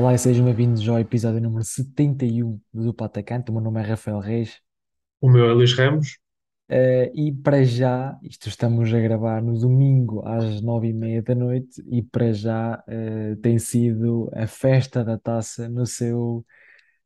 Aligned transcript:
Olá 0.00 0.14
e 0.14 0.18
sejam 0.18 0.46
bem-vindos 0.46 0.88
ao 0.88 0.98
episódio 0.98 1.42
número 1.42 1.62
71 1.62 2.58
do 2.72 2.84
Duplo 2.84 3.04
Atacante. 3.04 3.50
O 3.50 3.52
meu 3.52 3.62
nome 3.62 3.82
é 3.82 3.84
Rafael 3.84 4.18
Reis. 4.18 4.58
O 5.20 5.28
meu 5.28 5.44
é 5.44 5.52
Luís 5.52 5.74
Ramos. 5.74 6.16
Eh, 6.70 7.12
e 7.14 7.32
para 7.32 7.62
já, 7.64 8.18
isto 8.22 8.48
estamos 8.48 8.94
a 8.94 8.98
gravar 8.98 9.42
no 9.42 9.58
domingo 9.58 10.26
às 10.26 10.62
nove 10.62 10.88
e 10.88 10.94
meia 10.94 11.20
da 11.20 11.34
noite 11.34 11.82
e 11.86 12.02
para 12.02 12.32
já 12.32 12.82
eh, 12.88 13.36
tem 13.42 13.58
sido 13.58 14.30
a 14.32 14.46
festa 14.46 15.04
da 15.04 15.18
taça 15.18 15.68
no 15.68 15.84
seu 15.84 16.46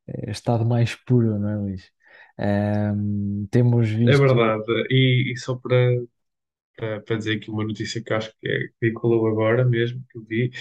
eh, 0.06 0.30
estado 0.30 0.64
mais 0.64 0.94
puro, 0.94 1.36
não 1.36 1.50
é, 1.50 1.56
Luís? 1.56 1.90
Ahm, 2.38 3.48
temos 3.50 3.88
É 3.88 3.96
visto, 3.96 4.20
verdade. 4.20 4.64
E, 4.88 5.32
e 5.32 5.36
só 5.36 5.56
para, 5.56 5.96
para, 6.76 7.00
para 7.00 7.16
dizer 7.16 7.38
aqui 7.38 7.50
uma 7.50 7.64
notícia 7.64 8.02
que 8.02 8.12
acho 8.14 8.32
que, 8.40 8.48
é, 8.48 8.58
que 8.80 8.88
agora 8.96 9.64
mesmo, 9.64 10.04
que 10.10 10.18
eu 10.18 10.22
vi, 10.24 10.52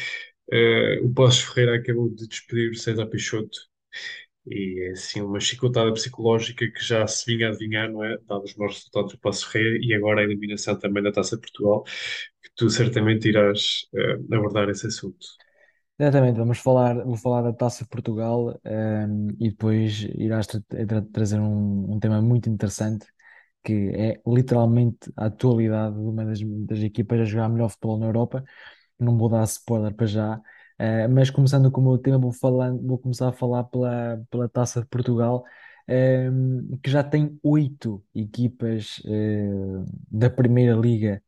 eh, 0.51 0.99
o 1.01 1.13
Passos 1.13 1.41
Ferreira 1.43 1.77
acabou 1.77 2.09
de 2.09 2.27
despedir 2.27 2.71
o 2.71 2.75
César 2.75 3.07
Peixoto. 3.07 3.57
E 4.47 4.89
é 4.89 4.91
assim 4.91 5.21
uma 5.21 5.39
chicotada 5.39 5.93
psicológica 5.93 6.69
que 6.71 6.83
já 6.83 7.07
se 7.07 7.25
vinha 7.25 7.47
a 7.47 7.51
adivinhar, 7.51 7.91
não 7.91 8.03
é? 8.03 8.17
Dados 8.27 8.51
os 8.51 8.57
maus 8.57 8.75
resultados 8.75 9.13
do 9.13 9.19
Passos 9.19 9.43
Ferreira 9.45 9.79
e 9.85 9.93
agora 9.93 10.21
a 10.21 10.23
eliminação 10.23 10.77
também 10.77 11.01
da 11.03 11.11
Taça 11.13 11.35
de 11.37 11.41
Portugal, 11.41 11.83
que 12.43 12.49
tu 12.55 12.69
certamente 12.69 13.29
irás 13.29 13.87
eh, 13.95 14.13
abordar 14.35 14.69
esse 14.69 14.87
assunto. 14.87 15.25
Exatamente, 15.99 16.37
vamos 16.39 16.57
falar, 16.59 16.95
vou 17.05 17.15
falar 17.15 17.43
da 17.43 17.53
Taça 17.53 17.83
de 17.83 17.89
Portugal, 17.89 18.59
ehm, 18.65 19.27
e 19.39 19.49
depois 19.51 20.01
irás 20.15 20.47
tra- 20.47 20.59
tra- 20.87 21.01
trazer 21.13 21.39
um, 21.39 21.93
um 21.93 21.99
tema 21.99 22.21
muito 22.21 22.49
interessante, 22.49 23.05
que 23.63 23.73
é 23.95 24.21
literalmente 24.27 25.11
a 25.17 25.27
atualidade 25.27 25.95
de 25.95 26.01
uma 26.01 26.25
das, 26.25 26.39
das 26.41 26.79
equipas 26.79 27.19
a 27.21 27.25
jogar 27.25 27.49
melhor 27.49 27.69
futebol 27.69 27.99
na 27.99 28.07
Europa. 28.07 28.43
Não 29.03 29.17
vou 29.17 29.29
dar 29.29 29.43
spoiler 29.45 29.93
para 29.93 30.05
já, 30.07 30.41
eh, 30.79 31.07
mas 31.07 31.29
começando 31.29 31.71
com 31.71 31.81
o 31.81 31.83
meu 31.83 31.97
tema, 31.97 32.17
vou 32.17 32.31
falando, 32.31 32.85
vou 32.85 32.97
começar 32.97 33.29
a 33.29 33.31
falar 33.33 33.63
pela, 33.65 34.23
pela 34.29 34.49
Taça 34.49 34.81
de 34.81 34.87
Portugal, 34.87 35.43
ehm, 35.87 36.77
que 36.83 36.89
já 36.89 37.03
tem 37.03 37.39
oito 37.43 38.03
equipas, 38.15 39.01
eh, 39.05 39.49
da 40.11 40.29
Primeira 40.29 40.75
Liga, 40.75 41.21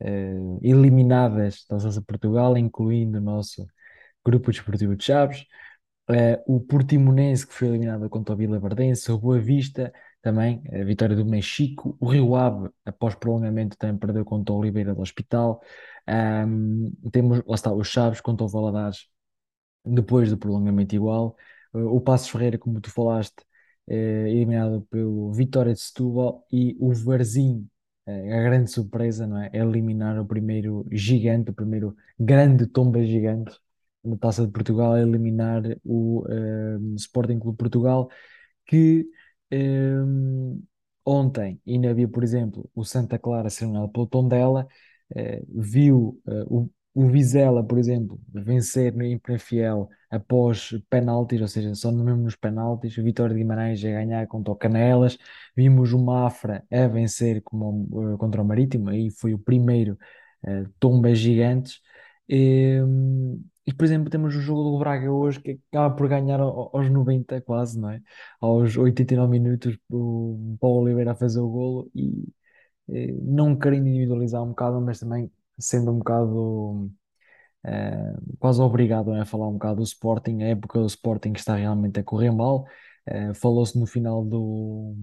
eh, 0.00 0.34
eliminadas 0.62 1.64
da 1.68 1.78
Taça 1.78 2.00
de 2.00 2.06
Portugal, 2.06 2.56
incluindo 2.58 3.18
o 3.18 3.20
nosso 3.20 3.66
Grupo 4.24 4.50
Desportivo 4.52 4.96
de 4.96 5.04
Chaves, 5.04 5.46
o 6.46 6.60
Portimonense 6.60 7.46
que 7.46 7.52
foi 7.54 7.68
eliminado 7.68 8.08
contra 8.08 8.34
o 8.34 8.36
Vilaverdense, 8.36 9.10
o 9.12 9.18
Boa 9.18 9.38
Vista 9.40 9.92
também, 10.22 10.62
a 10.72 10.84
vitória 10.84 11.16
do 11.16 11.24
Mexico, 11.24 11.96
o 12.00 12.06
Rio 12.08 12.34
Ave, 12.36 12.68
após 12.84 13.14
prolongamento, 13.14 13.76
também 13.78 13.96
perdeu 13.98 14.24
contra 14.24 14.52
o 14.54 14.58
Oliveira 14.58 14.94
do 14.94 15.00
Hospital. 15.00 15.62
Ahm, 16.10 16.92
temos, 17.12 17.42
lá 17.46 17.54
está, 17.54 17.72
os 17.72 17.88
Chaves 17.88 18.20
contra 18.20 18.44
o 18.44 18.48
Valadares, 18.48 19.06
depois 19.84 20.30
do 20.30 20.38
prolongamento 20.38 20.94
igual. 20.94 21.36
Eh, 21.74 21.78
o 21.78 22.00
Passos 22.00 22.28
Ferreira, 22.30 22.58
como 22.58 22.80
tu 22.80 22.90
falaste, 22.90 23.44
eh, 23.88 24.28
eliminado 24.30 24.82
pelo 24.90 25.32
Vitória 25.32 25.72
de 25.74 25.80
Setúbal 25.80 26.46
e 26.52 26.76
o 26.80 26.92
Varzim, 26.94 27.68
eh, 28.06 28.32
a 28.38 28.42
grande 28.42 28.70
surpresa, 28.70 29.26
não 29.26 29.38
é? 29.42 29.50
É 29.52 29.58
Eliminar 29.60 30.18
o 30.20 30.26
primeiro 30.26 30.86
gigante, 30.92 31.50
o 31.50 31.54
primeiro 31.54 31.96
grande 32.18 32.66
tomba 32.66 33.04
gigante 33.04 33.56
na 34.04 34.16
Taça 34.16 34.46
de 34.46 34.52
Portugal, 34.52 34.96
é 34.96 35.02
eliminar 35.02 35.62
o 35.84 36.24
Sporting 36.96 37.38
Clube 37.38 37.58
Portugal, 37.58 38.08
que 38.66 39.06
ontem 41.04 41.60
ainda 41.66 41.90
havia, 41.90 42.08
por 42.08 42.22
exemplo, 42.22 42.70
o 42.74 42.84
Santa 42.84 43.18
Clara 43.18 43.50
ser 43.50 43.64
eliminado 43.64 43.90
pelo 43.90 44.06
Tondela, 44.06 44.66
eh, 44.66 44.66
viu 45.48 46.20
eh, 46.28 46.44
o, 46.48 46.68
o 46.94 47.06
Vizela, 47.08 47.62
por 47.64 47.78
exemplo, 47.78 48.20
vencer 48.32 48.94
no 48.94 49.04
Impenafiel 49.04 49.88
após 50.10 50.70
penaltis, 50.90 51.40
ou 51.40 51.48
seja, 51.48 51.74
só 51.74 51.90
no- 51.92 52.04
mesmo 52.04 52.22
nos 52.22 52.36
penaltis, 52.36 52.96
o 52.98 53.02
Vitória 53.04 53.34
de 53.34 53.40
Guimarães 53.40 53.84
a 53.84 53.88
ganhar 53.90 54.26
contra 54.26 54.52
o 54.52 54.56
Canelas, 54.56 55.16
vimos 55.56 55.92
o 55.92 55.98
Mafra 55.98 56.64
a 56.70 56.86
vencer 56.88 57.42
como, 57.42 58.14
eh, 58.14 58.16
contra 58.18 58.42
o 58.42 58.44
Marítimo, 58.44 58.88
aí 58.90 59.10
foi 59.10 59.34
o 59.34 59.38
primeiro 59.38 59.96
eh, 60.46 60.64
tomba 60.78 61.14
gigantes. 61.14 61.80
E, 62.28 62.78
e, 63.66 63.72
por 63.74 63.84
exemplo, 63.84 64.10
temos 64.10 64.34
o 64.36 64.40
jogo 64.40 64.62
do 64.72 64.78
Braga 64.78 65.10
hoje 65.12 65.40
que 65.40 65.60
acaba 65.72 65.94
por 65.94 66.08
ganhar 66.08 66.40
ao- 66.40 66.70
aos 66.76 66.90
90 66.90 67.40
quase, 67.40 67.78
não 67.78 67.90
é? 67.90 68.00
Aos 68.40 68.76
89 68.76 69.32
minutos, 69.32 69.78
o 69.90 70.56
Paulo 70.60 70.82
Oliveira 70.84 71.12
a 71.12 71.14
fazer 71.14 71.40
o 71.40 71.48
golo 71.48 71.90
e 71.94 72.24
eh, 72.24 72.30
não 73.22 73.56
querendo 73.56 73.88
individualizar 73.88 74.42
um 74.42 74.48
bocado, 74.50 74.80
mas 74.80 75.00
também 75.00 75.30
sendo 75.58 75.92
um 75.92 75.98
bocado 75.98 76.90
eh, 77.64 78.14
quase 78.38 78.60
obrigado 78.60 79.12
a 79.12 79.24
falar 79.24 79.48
um 79.48 79.54
bocado 79.54 79.76
do 79.76 79.82
Sporting. 79.82 80.42
A 80.42 80.48
época 80.48 80.78
do 80.80 80.86
Sporting 80.86 81.32
está 81.32 81.56
realmente 81.56 82.00
a 82.00 82.04
correr 82.04 82.30
mal. 82.30 82.66
Eh, 83.06 83.34
falou-se 83.34 83.78
no 83.78 83.86
final 83.86 84.24
do, 84.24 84.94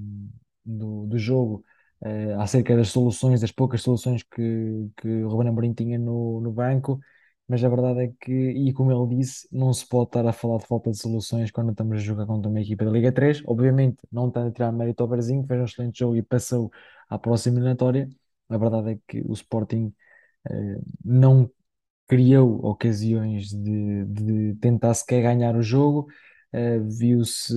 do, 0.65 1.05
do 1.07 1.17
jogo 1.17 1.63
eh, 2.03 2.33
acerca 2.35 2.75
das 2.75 2.89
soluções, 2.89 3.41
das 3.41 3.51
poucas 3.51 3.81
soluções 3.81 4.23
que, 4.23 4.89
que 4.97 5.07
o 5.23 5.29
Ruben 5.29 5.49
Amorim 5.49 5.73
tinha 5.73 5.97
no, 5.99 6.41
no 6.41 6.51
banco. 6.51 6.99
Mas 7.47 7.63
a 7.63 7.69
verdade 7.69 8.01
é 8.01 8.13
que, 8.19 8.31
e 8.31 8.73
como 8.73 8.91
ele 8.91 9.15
disse, 9.15 9.47
não 9.51 9.71
se 9.71 9.87
pode 9.87 10.09
estar 10.09 10.27
a 10.27 10.33
falar 10.33 10.57
de 10.57 10.67
falta 10.67 10.91
de 10.91 10.97
soluções 10.97 11.49
quando 11.49 11.71
estamos 11.71 11.95
a 11.97 11.99
jogar 12.01 12.25
contra 12.25 12.49
uma 12.49 12.59
equipa 12.59 12.83
da 12.83 12.91
Liga 12.91 13.11
3. 13.11 13.41
Obviamente, 13.47 13.97
não 14.11 14.27
está 14.27 14.45
a 14.45 14.51
tirar 14.51 14.71
mérito 14.73 15.01
ao 15.01 15.07
Barzinho, 15.09 15.43
que 15.43 15.47
fez 15.47 15.61
um 15.61 15.65
excelente 15.65 15.99
jogo 15.99 16.17
e 16.17 16.21
passou 16.21 16.69
à 17.09 17.18
próxima 17.19 17.57
eliminatória. 17.57 18.09
A 18.50 18.57
verdade 18.57 18.91
é 18.94 19.00
que 19.07 19.22
o 19.22 19.34
Sporting 19.34 19.94
eh, 20.50 20.78
não 21.06 21.50
criou 22.07 22.66
ocasiões 22.66 23.50
de, 23.51 24.06
de 24.06 24.56
tentar 24.62 24.94
sequer 24.95 25.23
ganhar 25.23 25.56
o 25.56 25.62
jogo. 25.63 26.07
Eh, 26.53 26.79
viu-se, 26.79 27.53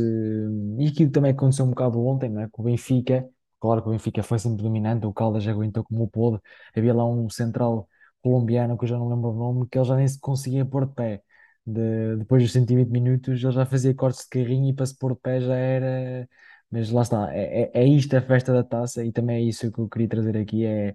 e 0.78 0.89
aquilo 0.89 1.10
também 1.12 1.33
aconteceu 1.33 1.65
um 1.65 1.71
bocado 1.71 2.05
ontem, 2.05 2.28
não 2.31 2.41
é? 2.43 2.49
Com 2.49 2.62
o 2.62 2.65
Benfica, 2.65 3.28
claro 3.60 3.83
que 3.83 3.89
o 3.89 3.93
Benfica 3.93 4.22
foi 4.22 4.39
sempre 4.39 4.62
dominante, 4.62 5.06
o 5.06 5.12
Caldas 5.12 5.47
aguentou 5.47 5.84
como 5.84 6.09
pôde. 6.09 6.41
Havia 6.77 6.94
lá 6.94 7.05
um 7.06 7.28
central 7.28 7.89
colombiano 8.22 8.77
que 8.78 8.84
eu 8.84 8.89
já 8.89 8.99
não 8.99 9.09
lembro 9.09 9.31
o 9.31 9.34
nome, 9.34 9.69
que 9.69 9.78
ele 9.78 9.84
já 9.84 9.97
nem 9.97 10.06
se 10.09 10.19
conseguia 10.21 10.65
pôr 10.65 10.87
de 10.87 10.94
pé. 10.94 11.22
De- 11.66 12.16
depois 12.16 12.43
dos 12.43 12.53
120 12.53 12.91
minutos, 12.91 13.43
ele 13.43 13.53
já 13.53 13.65
fazia 13.66 13.94
cortes 13.94 14.22
de 14.25 14.28
carrinho 14.31 14.71
e 14.71 14.75
para 14.75 14.87
se 14.87 14.97
pôr 14.99 15.15
de 15.15 15.21
pé 15.21 15.41
já 15.41 15.55
era. 15.56 16.28
Mas 16.70 16.91
lá 16.91 17.03
está, 17.03 17.34
é, 17.34 17.70
é, 17.75 17.82
é 17.82 17.86
isto 17.86 18.16
a 18.16 18.22
festa 18.22 18.53
da 18.53 18.62
taça 18.64 19.04
e 19.04 19.12
também 19.12 19.36
é 19.38 19.42
isso 19.48 19.70
que 19.72 19.78
eu 19.81 19.88
queria 19.88 20.08
trazer 20.08 20.36
aqui: 20.36 20.64
é, 20.66 20.94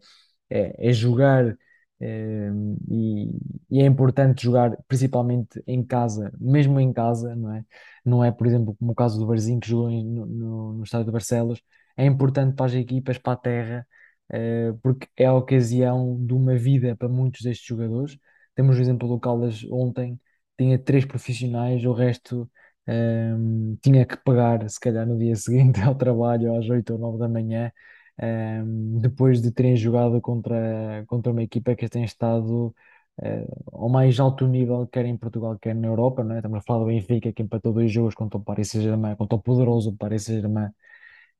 é, 0.50 0.90
é 0.90 0.94
jogar 0.94 1.58
eh, 2.00 2.50
e, 2.90 3.31
e 3.69 3.81
é 3.81 3.85
importante 3.85 4.44
jogar 4.44 4.75
principalmente 4.88 5.62
em 5.68 5.84
casa, 5.84 6.31
mesmo 6.40 6.80
em 6.80 6.91
casa, 6.94 7.35
não 7.35 7.53
é? 7.53 7.66
Não 8.06 8.24
é, 8.24 8.31
por 8.31 8.47
exemplo, 8.47 8.75
como 8.78 8.91
o 8.91 8.96
caso 8.96 9.19
do 9.19 9.25
Barzinho 9.28 9.59
que 9.59 9.68
jogou 9.68 9.90
no, 9.90 10.25
no, 10.25 10.74
no 10.74 10.84
estádio 10.84 11.06
de 11.08 11.12
Barcelos. 11.12 11.62
É 11.97 12.06
importante 12.06 12.56
para 12.56 12.66
as 12.66 12.74
equipas, 12.74 13.18
para 13.18 13.34
a 13.34 13.35
terra, 13.38 13.88
eh, 14.31 14.74
porque 14.84 15.08
é 15.18 15.25
a 15.25 15.34
ocasião 15.34 16.24
de 16.25 16.34
uma 16.34 16.56
vida 16.58 16.96
para 16.96 17.08
muitos 17.09 17.41
destes 17.41 17.66
jogadores. 17.68 18.18
Temos 18.56 18.78
o 18.78 18.81
exemplo 18.81 19.08
do 19.08 19.19
Caldas 19.19 19.64
ontem, 19.72 20.19
tinha 20.58 20.78
três 20.80 21.06
profissionais, 21.06 21.84
o 21.85 21.94
resto 21.94 22.50
ehm, 22.88 23.75
tinha 23.81 24.06
que 24.06 24.18
pagar, 24.18 24.68
se 24.69 24.79
calhar 24.79 25.06
no 25.07 25.18
dia 25.18 25.35
seguinte 25.38 25.81
ao 25.81 25.96
trabalho, 25.96 26.56
às 26.57 26.69
8 26.69 26.94
ou 26.94 27.00
9 27.00 27.18
da 27.19 27.28
manhã 27.29 27.72
ehm, 28.19 28.97
depois 29.00 29.41
de 29.41 29.51
terem 29.51 29.75
jogado 29.75 30.22
contra, 30.22 31.03
contra 31.07 31.31
uma 31.31 31.44
equipa 31.44 31.75
que 31.75 31.90
tem 31.90 32.03
estado 32.03 32.73
eh, 33.22 33.46
ao 33.72 33.90
mais 33.90 34.19
alto 34.19 34.47
nível, 34.47 34.88
quer 34.88 35.06
em 35.06 35.17
Portugal, 35.17 35.58
quer 35.59 35.76
na 35.76 35.87
Europa, 35.87 36.23
não 36.23 36.35
é? 36.35 36.40
Estamos 36.40 36.58
a 36.59 36.61
falar 36.61 36.79
do 36.79 36.85
Benfica, 36.87 37.32
que 37.34 37.41
empatou 37.43 37.73
dois 37.73 37.91
jogos 37.91 38.16
contra 38.16 38.37
o 38.37 38.43
Paris 38.43 38.70
Saint-Germain, 38.72 39.16
contra 39.16 39.35
o 39.38 39.41
poderoso 39.41 39.96
Paris 39.96 40.23
Saint-Germain. 40.23 40.70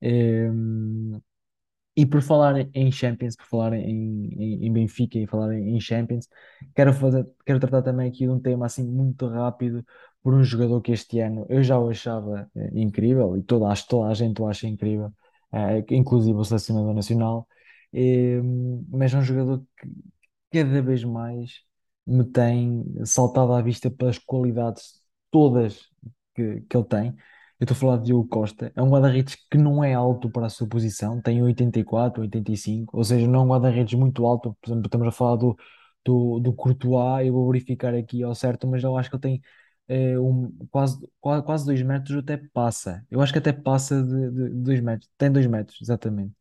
Ehm, 0.02 1.20
e 1.98 2.06
por 2.06 2.22
falar 2.22 2.56
em 2.74 2.92
Champions, 2.92 3.36
por 3.36 3.46
falar 3.48 3.74
em, 3.74 4.28
em, 4.34 4.66
em 4.68 4.74
Benfica 4.74 5.18
e 5.18 5.28
falar 5.28 5.54
em, 5.54 5.76
em 5.76 5.80
Champions, 5.80 6.28
quero 6.76 6.94
fazer, 6.94 7.26
quero 7.46 7.60
tratar 7.60 7.82
também 7.84 8.10
aqui 8.10 8.20
de 8.26 8.30
um 8.30 8.40
tema 8.40 8.66
assim 8.66 8.84
muito 8.86 9.28
rápido 9.28 9.86
por 10.26 10.34
um 10.36 10.44
jogador 10.44 10.82
que 10.82 10.92
este 10.94 11.22
ano 11.22 11.46
eu 11.50 11.64
já 11.64 11.80
o 11.80 11.90
achava 11.92 12.50
eh, 12.58 12.72
incrível 12.74 13.38
e 13.38 13.44
toda, 13.44 13.68
acho, 13.70 13.88
toda 13.88 14.10
a 14.12 14.16
gente 14.16 14.42
o 14.42 14.48
acha 14.48 14.68
incrível, 14.68 15.14
eh, 15.54 15.86
inclusive 15.92 16.38
o 16.40 16.44
selecionador 16.46 16.96
nacional, 16.96 17.48
eh, 17.94 18.42
mas 18.90 19.14
é 19.14 19.20
um 19.20 19.24
jogador 19.24 19.64
que 19.78 19.88
cada 20.52 20.82
vez 20.82 21.04
mais 21.04 21.62
me 22.08 22.24
tem 22.26 22.84
saltado 23.06 23.54
à 23.54 23.62
vista 23.62 23.92
pelas 23.92 24.18
qualidades 24.18 25.02
todas 25.32 25.90
que, 26.36 26.62
que 26.62 26.78
ele 26.78 26.86
tem. 26.86 27.10
Eu 27.60 27.66
estou 27.66 27.76
a 27.76 27.80
falar 27.80 27.98
de 27.98 28.06
Diogo 28.06 28.28
Costa. 28.28 28.72
É 28.76 28.82
um 28.82 28.90
guarda-redes 28.90 29.36
que 29.50 29.58
não 29.58 29.84
é 29.84 29.94
alto 29.94 30.30
para 30.30 30.48
a 30.48 30.50
sua 30.50 30.68
posição, 30.68 31.22
tem 31.22 31.42
84, 31.44 32.22
85, 32.24 32.98
ou 32.98 33.04
seja, 33.04 33.28
não 33.28 33.42
é 33.42 33.44
um 33.44 33.48
guarda-redes 33.50 33.94
muito 33.98 34.26
alto. 34.26 34.56
Por 34.62 34.70
exemplo, 34.70 34.88
estamos 34.88 35.08
a 35.08 35.12
falar 35.12 35.38
do, 35.38 35.56
do, 36.04 36.40
do 36.40 36.54
Courtois, 36.54 37.28
eu 37.28 37.34
vou 37.34 37.48
verificar 37.52 37.94
aqui 37.96 38.24
ao 38.24 38.36
certo, 38.36 38.68
mas 38.68 38.84
eu 38.84 38.98
acho 38.98 39.10
que 39.10 39.16
ele 39.16 39.22
tem 39.22 39.42
eh, 39.88 40.18
um, 40.20 40.52
quase, 40.72 41.00
quase, 41.22 41.44
quase 41.46 41.66
2 41.66 41.82
metros, 41.82 42.18
até 42.18 42.38
passa. 42.38 43.06
Eu 43.10 43.22
acho 43.22 43.34
que 43.34 43.40
até 43.40 43.54
passa 43.54 44.04
de, 44.04 44.32
de 44.32 44.50
2 44.52 44.80
metros, 44.82 45.10
tem 45.18 45.32
2 45.32 45.48
metros, 45.48 45.80
exatamente. 45.82 46.34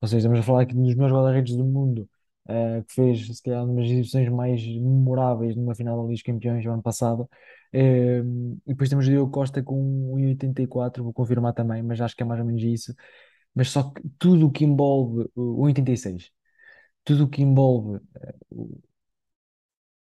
Ou 0.00 0.08
seja, 0.08 0.18
estamos 0.18 0.40
a 0.40 0.42
falar 0.42 0.62
aqui 0.62 0.74
dos 0.74 0.94
meus 0.94 1.12
guarda-redes 1.12 1.56
do 1.56 1.64
mundo. 1.64 2.08
eh, 2.48 2.82
que 2.88 2.94
fez, 2.94 3.26
se 3.36 3.42
calhar, 3.42 3.64
uma 3.64 3.74
das 3.76 3.86
exibições 3.86 4.28
mais 4.28 4.62
memoráveis 4.66 5.54
numa 5.56 5.74
final 5.74 5.96
da 5.96 6.02
Liga 6.02 6.14
dos 6.14 6.22
Campeões 6.22 6.64
do 6.64 6.70
ano 6.72 6.82
passado. 6.82 7.28
Eh, 7.72 8.20
e 8.66 8.70
depois 8.72 8.88
temos 8.90 9.06
o 9.06 9.10
Diogo 9.10 9.30
Costa 9.32 9.62
com 9.62 9.76
1,84, 10.14 11.04
vou 11.04 11.12
confirmar 11.12 11.52
também, 11.54 11.82
mas 11.82 12.00
acho 12.00 12.16
que 12.16 12.22
é 12.22 12.26
mais 12.26 12.40
ou 12.40 12.46
menos 12.46 12.62
isso. 12.62 12.94
Mas 13.54 13.70
só 13.70 13.90
que 13.90 14.02
tudo 14.18 14.46
o 14.48 14.50
que 14.52 14.64
envolve 14.64 15.28
o 15.34 15.62
1,86, 15.62 16.30
tudo 17.04 17.24
o 17.24 17.28
que 17.28 17.42
envolve 17.42 18.00
eh, 18.22 18.34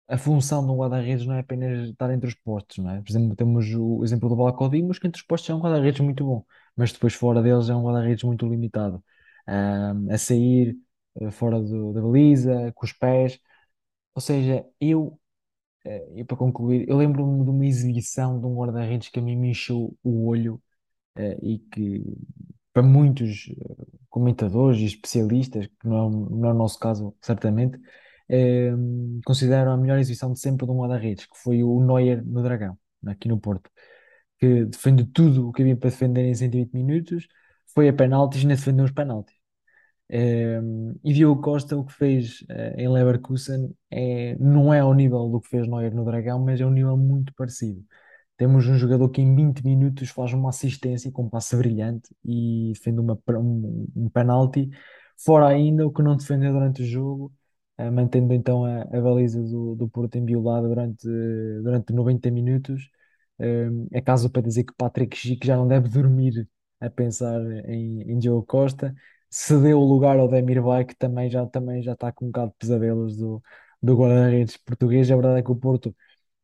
a 0.10 0.18
função 0.18 0.66
de 0.66 0.72
um 0.72 0.78
guarda-redes 0.78 1.26
não 1.26 1.36
é 1.36 1.40
apenas 1.42 1.90
estar 1.90 2.12
entre 2.14 2.28
os 2.28 2.36
postos, 2.36 2.78
não 2.80 2.92
é? 2.92 3.02
Por 3.02 3.10
exemplo, 3.12 3.36
temos 3.36 3.68
o 3.76 4.04
exemplo 4.04 4.30
do 4.30 4.36
Vlaco 4.36 4.70
Dimos, 4.70 5.00
que 5.00 5.08
entre 5.08 5.20
os 5.22 5.26
postos 5.28 5.50
é 5.50 5.56
um 5.56 5.60
guarda-redes 5.62 6.02
muito 6.02 6.26
bom, 6.26 6.46
mas 6.76 6.92
depois 6.94 7.14
fora 7.14 7.42
deles 7.44 7.70
é 7.70 7.76
um 7.76 7.84
guarda-redes 7.84 8.24
muito 8.24 8.48
limitado. 8.48 9.04
Ahm, 9.48 10.10
a 10.12 10.18
sair 10.18 10.78
eh, 11.22 11.32
fora 11.32 11.60
do- 11.62 11.94
da 11.94 12.02
baliza, 12.02 12.72
com 12.76 12.86
os 12.86 12.94
pés. 12.94 13.40
Ou 14.16 14.22
seja, 14.22 14.66
eu, 14.82 15.20
eh, 15.86 16.24
para 16.26 16.38
concluir, 16.38 16.88
eu 16.90 16.98
lembro-me 16.98 17.44
de 17.44 17.50
uma 17.50 17.66
exibição 17.66 18.40
de 18.40 18.46
um 18.46 18.56
guarda-redes 18.56 19.10
que 19.10 19.20
a 19.20 19.22
mim 19.22 19.36
me 19.36 19.50
encheu 19.52 19.98
o 20.04 20.28
olho 20.28 20.62
eh, 21.18 21.38
e 21.44 21.60
que 21.60 22.04
para 22.74 22.84
muitos 22.84 23.52
comentadores 24.10 24.80
e 24.82 24.86
especialistas, 24.86 25.68
que 25.68 25.88
não 25.88 26.08
é, 26.08 26.12
não 26.42 26.50
é 26.50 26.54
o 26.54 26.56
nosso 26.56 26.80
caso, 26.80 27.16
certamente, 27.22 27.80
consideram 29.26 29.72
a 29.74 29.78
melhor 29.78 30.00
exibição 30.00 30.32
de 30.34 30.40
sempre 30.40 30.66
de 30.66 30.72
um 30.72 30.80
guarda-redes, 30.80 31.26
que 31.26 31.38
foi 31.38 31.64
o 31.64 31.80
Neuer 31.82 32.24
no 32.26 32.44
Dragão, 32.44 32.78
aqui 33.08 33.28
no 33.28 33.40
Porto, 33.40 33.70
que 34.40 34.66
defende 34.66 35.06
tudo 35.06 35.50
o 35.50 35.52
que 35.54 35.62
havia 35.62 35.78
para 35.78 35.90
defender 35.90 36.26
em 36.26 36.34
120 36.36 36.74
minutos, 36.74 37.28
foi 37.74 37.90
a 37.90 37.94
penaltis 37.94 38.40
e 38.40 38.44
ainda 38.44 38.56
defendeu 38.56 38.86
os 38.86 38.92
penaltis. 38.92 39.36
Eh, 40.10 40.60
e 41.04 41.14
Diogo 41.14 41.42
Costa, 41.42 41.78
o 41.78 41.86
que 41.86 41.94
fez 41.94 42.44
eh, 42.50 42.76
em 42.84 42.90
Leverkusen, 42.90 43.76
é, 43.92 44.36
não 44.40 44.74
é 44.74 44.80
ao 44.80 44.94
nível 44.94 45.30
do 45.30 45.40
que 45.42 45.50
fez 45.50 45.68
Neuer 45.68 45.94
no 45.94 46.04
Dragão, 46.06 46.40
mas 46.44 46.60
é 46.60 46.66
um 46.66 46.72
nível 46.72 46.98
muito 46.98 47.34
parecido. 47.36 47.84
Temos 48.38 48.68
um 48.68 48.76
jogador 48.78 49.10
que 49.10 49.22
em 49.22 49.36
20 49.36 49.64
minutos 49.64 50.10
faz 50.10 50.34
uma 50.34 50.50
assistência 50.50 51.12
com 51.12 51.24
um 51.26 51.30
passe 51.30 51.56
brilhante 51.58 52.10
e 52.26 52.72
defende 52.74 53.00
uma, 53.02 53.20
um, 53.38 53.88
um 53.96 54.10
penalti, 54.10 54.70
fora 55.18 55.48
ainda 55.48 55.86
o 55.86 55.92
que 55.92 56.02
não 56.02 56.16
defendeu 56.16 56.54
durante 56.54 56.82
o 56.82 56.86
jogo, 56.86 57.34
eh, 57.80 57.92
mantendo 57.92 58.34
então 58.34 58.66
a, 58.66 58.82
a 58.84 59.02
baliza 59.02 59.42
do, 59.44 59.76
do 59.76 59.90
Porto 59.90 60.18
inviolada 60.18 60.68
durante, 60.68 61.08
durante 61.64 61.94
90 61.94 62.32
minutos. 62.32 62.90
Eh, 63.40 63.70
é 63.94 64.02
caso 64.02 64.30
para 64.30 64.42
dizer 64.42 64.64
que 64.66 64.74
Patrick 64.76 65.16
Schick 65.18 65.46
já 65.46 65.56
não 65.56 65.68
deve 65.68 65.90
dormir 65.90 66.48
a 66.80 66.90
pensar 66.90 67.42
em, 67.68 68.02
em 68.04 68.20
Diogo 68.20 68.46
Costa 68.46 68.94
cedeu 69.30 69.80
o 69.80 69.86
lugar 69.86 70.18
ao 70.18 70.28
Demirbay, 70.28 70.86
que 70.86 70.96
também 70.96 71.30
já, 71.30 71.46
também 71.46 71.82
já 71.84 71.94
está 71.94 72.12
com 72.12 72.26
um 72.26 72.28
bocado 72.30 72.52
de 72.52 72.58
pesadelos 72.58 73.16
do, 73.18 73.42
do 73.82 73.96
guarda-redes 73.96 74.58
português. 74.58 75.10
A 75.12 75.16
verdade 75.16 75.40
é 75.40 75.44
que 75.44 75.52
o 75.52 75.56
Porto, 75.56 75.96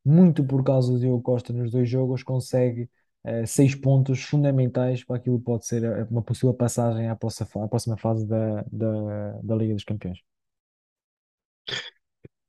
muito 0.05 0.45
por 0.45 0.63
causa 0.63 0.91
do 0.93 0.99
Diogo 0.99 1.21
Costa 1.23 1.53
nos 1.53 1.71
dois 1.71 1.89
jogos, 1.89 2.23
consegue 2.23 2.89
eh, 3.23 3.45
seis 3.45 3.75
pontos 3.75 4.23
fundamentais 4.23 5.03
para 5.03 5.17
aquilo 5.17 5.39
que 5.39 5.45
pode 5.45 5.65
ser 5.67 5.83
eh, 5.83 6.03
uma 6.11 6.21
possível 6.23 6.53
passagem 6.53 7.07
à 7.09 7.15
próxima, 7.15 7.65
à 7.65 7.67
próxima 7.67 7.97
fase 7.97 8.27
da, 8.27 8.63
da, 8.71 9.31
da 9.43 9.55
Liga 9.55 9.73
dos 9.75 9.83
Campeões. 9.83 10.34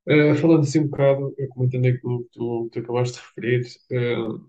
Uh, 0.09 0.37
falando 0.37 0.61
assim 0.63 0.81
um 0.81 0.87
bocado, 0.89 1.35
eu 1.37 1.49
comentando 1.49 1.87
aquilo 1.87 2.23
que 2.25 2.31
tu, 2.33 2.69
tu 2.73 2.79
acabaste 2.79 3.19
de 3.19 3.21
referir, 3.27 3.67
uh, 3.91 4.41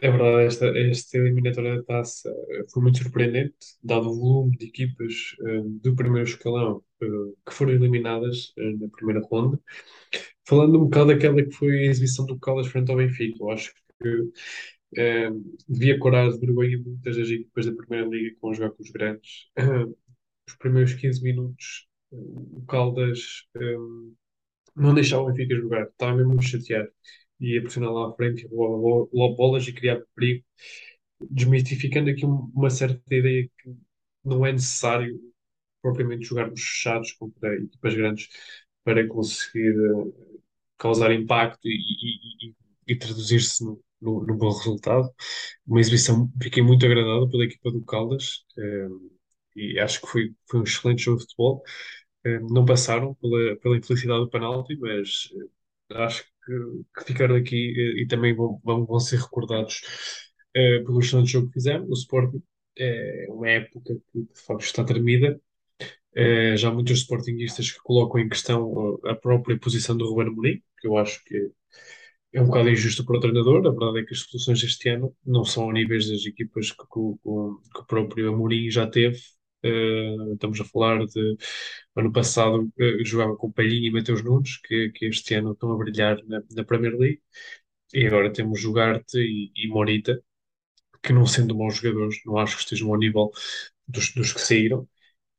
é 0.00 0.10
verdade, 0.10 0.46
esta, 0.46 0.66
esta 0.78 1.18
eliminatória 1.18 1.76
da 1.76 1.82
taça 1.82 2.34
foi 2.72 2.82
muito 2.82 2.98
surpreendente, 2.98 3.54
dado 3.84 4.08
o 4.08 4.14
volume 4.18 4.56
de 4.56 4.66
equipas 4.66 5.12
uh, 5.40 5.68
do 5.82 5.94
primeiro 5.94 6.28
escalão 6.28 6.82
uh, 7.02 7.36
que 7.46 7.52
foram 7.54 7.72
eliminadas 7.72 8.54
na 8.56 8.88
primeira 8.88 9.20
ronda. 9.30 9.60
Falando 10.48 10.78
um 10.78 10.84
bocado 10.84 11.08
daquela 11.08 11.42
que 11.42 11.52
foi 11.52 11.78
a 11.78 11.90
exibição 11.90 12.26
do 12.26 12.38
Caldas 12.38 12.66
frente 12.68 12.90
ao 12.90 12.96
Benfica, 12.96 13.36
eu 13.40 13.50
acho 13.50 13.72
que 14.02 14.32
devia 15.68 15.98
corar 15.98 16.30
de 16.30 16.38
vergonha 16.38 16.78
muitas 16.78 17.16
das 17.16 17.28
equipas 17.28 17.66
da 17.66 17.72
Primeira 17.72 18.06
Liga 18.08 18.36
vão 18.40 18.54
jogar 18.54 18.70
com 18.70 18.82
os 18.82 18.90
grandes. 18.90 19.46
os 20.48 20.56
primeiros 20.56 20.94
15 20.94 21.22
minutos, 21.22 21.86
o 22.12 22.64
Caldas. 22.68 23.20
um, 23.56 24.14
não 24.76 24.94
deixava 24.94 25.22
o 25.24 25.26
Benfica 25.32 25.56
jogar, 25.56 25.84
estava 25.86 26.16
mesmo 26.16 26.38
a 26.38 26.42
chatear. 26.42 26.88
Ia 27.40 27.62
pressionar 27.62 27.92
lá 27.92 28.10
à 28.10 28.14
frente, 28.14 28.48
bo- 28.48 29.08
bolas 29.36 29.66
e 29.68 29.72
criava 29.74 30.04
perigo, 30.16 30.44
desmistificando 31.30 32.10
aqui 32.10 32.26
um- 32.26 32.50
uma 32.54 32.70
certa 32.70 33.00
ideia 33.14 33.48
que 33.58 33.74
não 34.24 34.44
é 34.46 34.52
necessário 34.52 35.18
propriamente 35.82 36.24
jogarmos 36.26 36.60
fechados 36.62 37.12
contra 37.14 37.54
equipas 37.56 37.94
grandes 37.94 38.28
para 38.84 39.06
conseguir 39.08 39.70
eh, 39.72 40.12
causar 40.78 41.12
impacto 41.12 41.66
e, 41.68 41.72
e- 41.72 42.48
e- 42.50 42.54
e 42.88 42.96
traduzir-se 42.98 43.64
no, 43.64 43.82
no, 44.00 44.26
no 44.26 44.36
bom 44.36 44.50
resultado. 44.56 45.10
Uma 45.66 45.80
exibição, 45.80 46.30
fiquei 46.42 46.62
muito 46.62 46.84
agradado 46.86 47.30
pela 47.30 47.44
equipa 47.44 47.70
do 47.72 47.84
Caldas, 47.84 48.44
eh, 48.58 48.88
e 49.56 49.78
acho 49.80 50.00
que 50.00 50.06
foi, 50.08 50.34
foi 50.50 50.60
um 50.60 50.64
excelente 50.64 51.02
jogo 51.04 51.18
de 51.18 51.24
futebol. 51.24 51.62
Eh, 52.24 52.38
não 52.40 52.64
passaram 52.64 53.14
pela, 53.14 53.56
pela 53.56 53.76
infelicidade 53.76 54.20
do 54.20 54.30
penalti, 54.30 54.76
mas 54.76 55.28
eh, 55.90 56.02
acho 56.04 56.24
que, 56.44 56.52
que 56.96 57.04
ficaram 57.04 57.34
aqui 57.36 57.74
eh, 57.76 58.02
e 58.02 58.06
também 58.06 58.34
vão, 58.34 58.60
vão, 58.64 59.00
ser 59.00 59.18
recordados 59.20 59.82
eh, 60.54 60.80
pelo 60.80 61.00
excelente 61.00 61.30
jogo 61.32 61.48
que 61.48 61.54
fizeram. 61.54 61.86
O 61.88 61.94
Sporting 61.94 62.42
é 62.78 63.26
uma 63.28 63.48
época 63.50 63.96
que 64.12 64.20
de 64.22 64.40
facto 64.40 64.64
está 64.64 64.84
tremida. 64.84 65.40
Já 66.56 66.68
há 66.68 66.72
muitos 66.72 66.98
sportinguistas 66.98 67.70
que 67.70 67.78
colocam 67.82 68.20
em 68.20 68.28
questão 68.28 68.98
a 69.04 69.14
própria 69.14 69.58
posição 69.58 69.96
do 69.96 70.06
Ruben 70.08 70.28
Amorim, 70.28 70.62
que 70.78 70.86
eu 70.86 70.96
acho 70.98 71.24
que 71.24 71.50
é 72.32 72.40
um 72.42 72.46
bocado 72.46 72.68
injusto 72.70 73.04
para 73.04 73.16
o 73.18 73.20
treinador. 73.20 73.66
A 73.66 73.70
verdade 73.70 74.00
é 74.00 74.04
que 74.04 74.14
as 74.14 74.20
soluções 74.20 74.60
deste 74.60 74.88
ano 74.88 75.14
não 75.24 75.44
são 75.44 75.64
ao 75.64 75.72
níveis 75.72 76.08
das 76.10 76.24
equipas 76.26 76.70
que, 76.70 76.76
que 76.78 76.84
que 77.74 77.80
o 77.80 77.86
próprio 77.86 78.32
Amorim 78.32 78.70
já 78.70 78.86
teve. 78.86 79.18
Eh, 79.62 80.16
estamos 80.34 80.60
a 80.60 80.64
falar 80.64 81.06
de 81.06 81.36
ano 81.96 82.12
passado 82.12 82.70
eh, 82.78 83.04
jogava 83.04 83.36
com 83.36 83.50
Palhinha 83.52 83.88
e 83.88 83.92
Mateus 83.92 84.22
Nunes, 84.24 84.58
que, 84.58 84.90
que 84.90 85.06
este 85.06 85.34
ano 85.34 85.52
estão 85.52 85.72
a 85.72 85.76
brilhar 85.78 86.18
na, 86.26 86.42
na 86.54 86.64
Premier 86.64 86.96
League, 86.98 87.22
e 87.94 88.06
agora 88.06 88.32
temos 88.32 88.64
Ugarte 88.64 89.18
e, 89.18 89.52
e 89.56 89.68
Morita, 89.68 90.22
que 91.02 91.12
não 91.12 91.26
sendo 91.26 91.54
bons 91.54 91.76
jogadores, 91.76 92.18
não 92.26 92.38
acho 92.38 92.56
que 92.56 92.62
estejam 92.64 92.90
ao 92.92 92.98
nível 92.98 93.30
dos, 93.88 94.12
dos 94.14 94.32
que 94.32 94.40
saíram, 94.40 94.88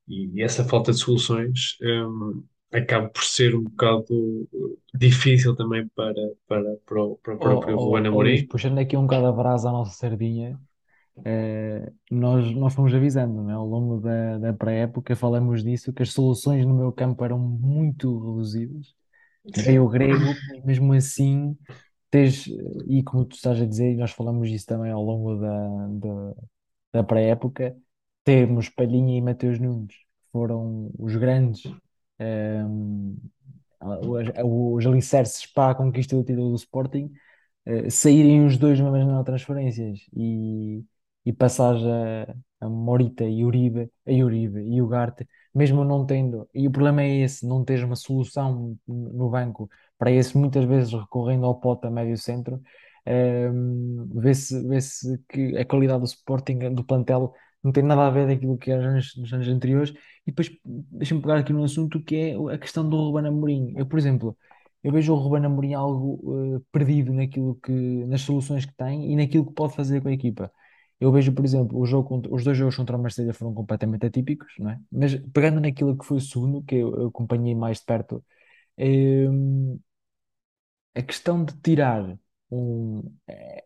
e 0.08 0.42
essa 0.44 0.66
falta 0.66 0.92
de 0.94 1.00
soluções 1.00 1.78
eh, 1.82 2.80
acaba 2.80 3.10
por 3.10 3.24
ser 3.24 3.56
um 3.56 3.64
bocado 3.64 4.50
eh, 4.54 4.98
difícil 4.98 5.56
também 5.56 5.88
para, 5.96 6.14
para, 6.48 6.78
para, 6.86 7.04
o, 7.04 7.18
para 7.18 7.36
o 7.36 7.40
Ó 7.40 7.46
próprio 7.48 7.78
ó, 7.82 8.08
Luís, 8.08 8.08
Amorim. 8.08 8.52
puxando 8.52 8.80
aqui 8.80 8.96
um 8.98 9.04
bocado 9.04 9.28
a 9.28 9.32
brasa 9.32 9.70
à 9.70 9.72
nossa 9.72 9.92
sardinha, 9.94 10.60
eh, 11.26 11.92
nós, 12.10 12.52
nós 12.56 12.74
fomos 12.74 12.94
avisando, 12.94 13.50
é? 13.50 13.54
Ao 13.54 13.66
longo 13.66 14.00
da, 14.00 14.38
da 14.40 14.54
pré-época 14.54 15.16
falamos 15.16 15.64
disso, 15.64 15.94
que 15.94 16.04
as 16.04 16.12
soluções 16.12 16.66
no 16.66 16.74
meu 16.74 16.92
campo 16.92 17.24
eram 17.24 17.38
muito 17.38 18.20
reduzidas. 18.20 18.94
Veio 19.56 19.86
o 19.86 19.90
grego, 19.90 20.24
mesmo 20.66 20.94
assim, 20.94 21.58
tens, 22.10 22.48
e 22.88 23.04
como 23.04 23.26
tu 23.26 23.36
estás 23.36 23.62
a 23.62 23.66
dizer, 23.66 23.92
e 23.92 23.98
nós 23.98 24.12
falamos 24.12 24.50
isso 24.50 24.66
também 24.66 24.92
ao 24.92 25.04
longo 25.04 25.36
da, 25.36 25.88
da, 25.88 26.36
da 26.94 27.04
pré-época, 27.04 27.76
temos 28.24 28.70
Palhinha 28.70 29.18
e 29.18 29.22
Mateus 29.22 29.60
Nunes, 29.60 29.96
que 29.96 30.32
foram 30.32 30.92
os 30.98 31.16
grandes, 31.16 31.64
ehm, 32.20 33.16
os, 33.82 34.28
os 34.80 34.86
alicerces 34.88 35.46
para 35.46 35.72
a 35.72 35.76
conquista 35.76 36.16
do 36.16 36.24
título 36.24 36.52
do 36.52 36.56
Sporting, 36.56 37.12
eh, 37.66 37.90
saírem 37.90 38.46
os 38.46 38.58
dois 38.58 38.80
numa 38.80 38.92
mesma 38.92 39.24
transferências 39.24 40.00
e, 40.16 40.84
e 41.26 41.34
passares 41.34 41.82
a, 41.84 42.36
a 42.66 42.70
Morita 42.70 43.24
e 43.26 43.44
Uribe, 43.46 43.90
a 44.08 44.12
Uribe 44.12 44.62
e 44.62 44.82
o 44.82 44.86
Ugarte, 44.86 45.28
mesmo 45.54 45.84
não 45.84 46.06
tendo, 46.06 46.48
e 46.54 46.68
o 46.68 46.72
problema 46.72 47.04
é 47.04 47.20
esse, 47.22 47.46
não 47.48 47.64
teres 47.64 47.84
uma 47.84 47.96
solução 47.96 48.78
no 48.88 49.30
banco 49.30 49.70
para 49.98 50.12
esse, 50.12 50.38
muitas 50.38 50.66
vezes 50.66 50.94
recorrendo 50.94 51.46
ao 51.46 51.60
Pota 51.60 51.90
médio 51.90 52.18
centro, 52.18 52.62
ehm, 53.06 54.08
vê-se, 54.16 54.68
vê-se 54.68 55.18
que 55.30 55.58
a 55.58 55.66
qualidade 55.66 56.00
do 56.00 56.06
Sporting, 56.06 56.74
do 56.74 56.84
plantel, 56.84 57.34
não 57.64 57.72
tem 57.72 57.84
nada 57.84 58.08
a 58.08 58.10
ver 58.10 58.28
daquilo 58.28 58.58
que 58.58 58.72
era 58.72 58.92
nos, 58.94 59.16
nos 59.16 59.32
anos 59.34 59.48
anteriores. 59.48 59.92
E 60.28 60.32
depois, 60.32 60.52
deixa-me 60.66 61.22
pegar 61.22 61.38
aqui 61.38 61.54
num 61.54 61.64
assunto 61.64 62.02
que 62.04 62.16
é 62.16 62.54
a 62.54 62.58
questão 62.58 62.88
do 62.88 62.98
Ruben 62.98 63.28
Amorim. 63.28 63.74
Eu, 63.78 63.86
por 63.86 63.98
exemplo, 63.98 64.38
eu 64.84 64.92
vejo 64.92 65.14
o 65.14 65.16
Ruben 65.16 65.46
Amorim 65.46 65.74
algo 65.74 66.58
eh, 66.58 66.62
perdido 66.72 67.14
naquilo 67.14 67.56
que, 67.56 67.72
nas 67.72 68.22
soluções 68.22 68.66
que 68.66 68.74
tem 68.76 69.12
e 69.12 69.16
naquilo 69.16 69.46
que 69.46 69.54
pode 69.54 69.76
fazer 69.76 70.02
com 70.02 70.10
a 70.10 70.14
equipa. 70.14 70.52
Eu 71.00 71.12
vejo, 71.12 71.34
por 71.34 71.44
exemplo, 71.46 71.78
o 71.80 71.86
jogo 71.86 72.08
contra- 72.10 72.34
os 72.34 72.44
dois 72.44 72.58
jogos 72.58 72.76
contra 72.78 72.96
o 72.98 73.02
Marseille 73.02 73.34
foram 73.34 73.54
completamente 73.54 74.06
atípicos, 74.06 74.54
não 74.60 74.70
é? 74.72 74.80
Mas 74.92 75.16
pegando 75.34 75.60
naquilo 75.62 75.98
que 75.98 76.06
foi 76.06 76.18
o 76.18 76.22
segundo, 76.22 76.64
que 76.64 76.76
eu, 76.76 77.08
acompanhei 77.08 77.56
mais 77.56 77.80
de 77.80 77.86
perto, 77.86 78.24
eh, 78.78 79.28
a 80.96 81.02
questão 81.02 81.44
de 81.46 81.54
tirar 81.62 82.18
um. 82.52 83.02
eh, 83.28 83.64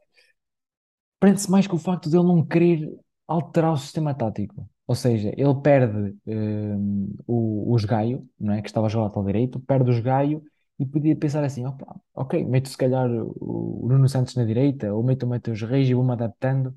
prende-se 1.19 1.50
mais 1.50 1.67
com 1.67 1.75
o 1.75 1.79
facto 1.79 2.10
de 2.10 2.17
ele 2.17 2.25
não 2.27 2.46
querer 2.46 2.89
alterar 3.27 3.74
o 3.74 3.77
sistema 3.77 4.13
tático. 4.13 4.67
Ou 4.86 4.96
seja, 4.96 5.34
ele 5.38 5.53
perde 5.62 6.15
hum, 6.25 7.13
o, 7.27 7.74
o 7.75 7.88
Gaio, 7.88 8.27
não 8.39 8.53
é? 8.53 8.62
Que 8.62 8.67
estava 8.69 8.86
a 8.88 8.89
jogar 8.89 9.05
lateral 9.05 9.25
direito, 9.25 9.60
perde 9.60 9.91
o 9.91 10.01
Gaio 10.03 10.41
e 10.79 10.86
podia 10.86 11.15
pensar 11.15 11.43
assim: 11.43 11.65
opa, 11.65 12.00
ok, 12.13 12.46
meto 12.46 12.69
se 12.69 12.77
calhar 12.77 13.10
o, 13.12 13.86
o 13.86 13.89
Nuno 13.89 14.07
Santos 14.07 14.36
na 14.36 14.46
direita, 14.46 14.93
ou 14.93 15.03
meto 15.03 15.24
o 15.24 15.27
Mateus 15.29 15.62
Reis 15.62 15.89
e 15.89 15.93
vou-me 15.93 16.13
adaptando. 16.13 16.74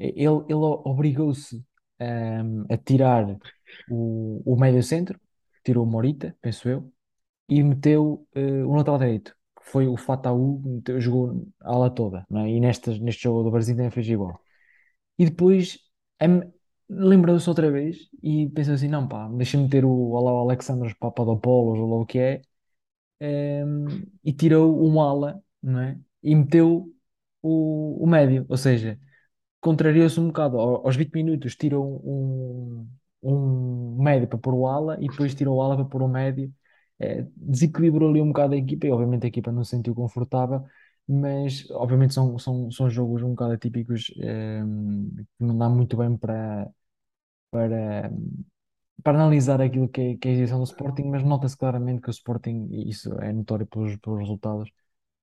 Ele, 0.00 0.44
ele 0.48 0.54
obrigou-se 0.84 1.64
hum, 2.00 2.64
a 2.70 2.76
tirar 2.78 3.26
o, 3.88 4.42
o 4.46 4.56
médio 4.58 4.82
centro, 4.82 5.20
tirou 5.64 5.84
o 5.84 5.90
Morita, 5.90 6.36
penso 6.40 6.68
eu, 6.68 6.92
e 7.48 7.62
meteu 7.62 8.26
eh, 8.34 8.64
o 8.64 8.74
lateral 8.76 8.98
direito, 8.98 9.36
que 9.58 9.70
foi 9.70 9.88
o 9.88 9.96
Fataú, 9.96 10.60
meteu, 10.64 11.00
jogou 11.00 11.46
a 11.60 11.70
ala 11.74 11.90
toda, 11.90 12.26
é? 12.40 12.50
E 12.50 12.60
neste, 12.60 12.90
neste 13.00 13.24
jogo 13.24 13.44
do 13.44 13.50
Brasil 13.52 13.76
também 13.76 13.90
fez 13.90 14.08
igual. 14.08 14.40
E 15.18 15.24
depois 15.26 15.78
am- 16.20 16.50
lembrou-se 16.88 17.48
outra 17.48 17.70
vez 17.70 18.08
e 18.22 18.48
pensou 18.50 18.74
assim: 18.74 18.88
não, 18.88 19.06
pá, 19.08 19.28
deixa-me 19.28 19.68
ter 19.68 19.84
o, 19.84 19.90
lá, 20.24 20.32
Papadopoulos, 20.94 21.78
ou 21.78 22.02
o 22.02 22.06
que 22.06 22.18
é, 22.18 22.42
ehm, 23.20 23.86
e 24.24 24.32
tirou 24.32 24.82
um 24.86 25.00
ala, 25.00 25.42
não 25.62 25.80
é? 25.80 25.98
E 26.22 26.34
meteu 26.34 26.92
o, 27.42 28.04
o 28.04 28.06
médio, 28.06 28.46
ou 28.48 28.56
seja, 28.56 28.98
contrariou-se 29.60 30.18
um 30.20 30.28
bocado. 30.28 30.58
Ao- 30.58 30.86
Aos 30.86 30.96
20 30.96 31.12
minutos 31.14 31.56
tirou 31.56 32.00
um, 32.04 32.88
um 33.22 34.02
médio 34.02 34.28
para 34.28 34.38
pôr 34.38 34.54
o 34.54 34.66
ala 34.66 34.96
e 35.00 35.08
depois 35.08 35.34
tirou 35.34 35.56
o 35.58 35.62
ala 35.62 35.76
para 35.76 35.84
pôr 35.86 36.02
o 36.02 36.08
médio. 36.08 36.52
Eh, 36.98 37.26
desequilibrou 37.36 38.10
ali 38.10 38.20
um 38.20 38.28
bocado 38.28 38.54
a 38.54 38.56
equipa 38.58 38.86
e 38.86 38.90
obviamente 38.92 39.24
a 39.24 39.28
equipa 39.28 39.50
não 39.52 39.64
se 39.64 39.70
sentiu 39.70 39.94
confortável, 39.94 40.64
mas 41.08 41.68
obviamente 41.70 42.12
são, 42.14 42.38
são, 42.38 42.70
são 42.70 42.90
jogos 42.90 43.22
um 43.22 43.30
bocado 43.30 43.52
atípicos 43.54 44.12
ehm, 44.18 45.08
que 45.38 45.44
não 45.44 45.56
dá 45.56 45.68
muito 45.68 45.96
bem 45.96 46.16
para, 46.16 46.70
para, 47.50 48.10
para 49.02 49.18
analisar 49.18 49.60
aquilo 49.60 49.88
que 49.88 50.00
é, 50.00 50.16
que 50.16 50.28
é 50.28 50.30
a 50.32 50.34
exibição 50.34 50.58
do 50.58 50.64
Sporting, 50.64 51.04
mas 51.04 51.22
nota-se 51.24 51.56
claramente 51.56 52.02
que 52.02 52.08
o 52.08 52.12
Sporting, 52.12 52.68
isso 52.88 53.12
é 53.20 53.32
notório 53.32 53.66
pelos, 53.66 53.96
pelos 53.96 54.20
resultados, 54.20 54.70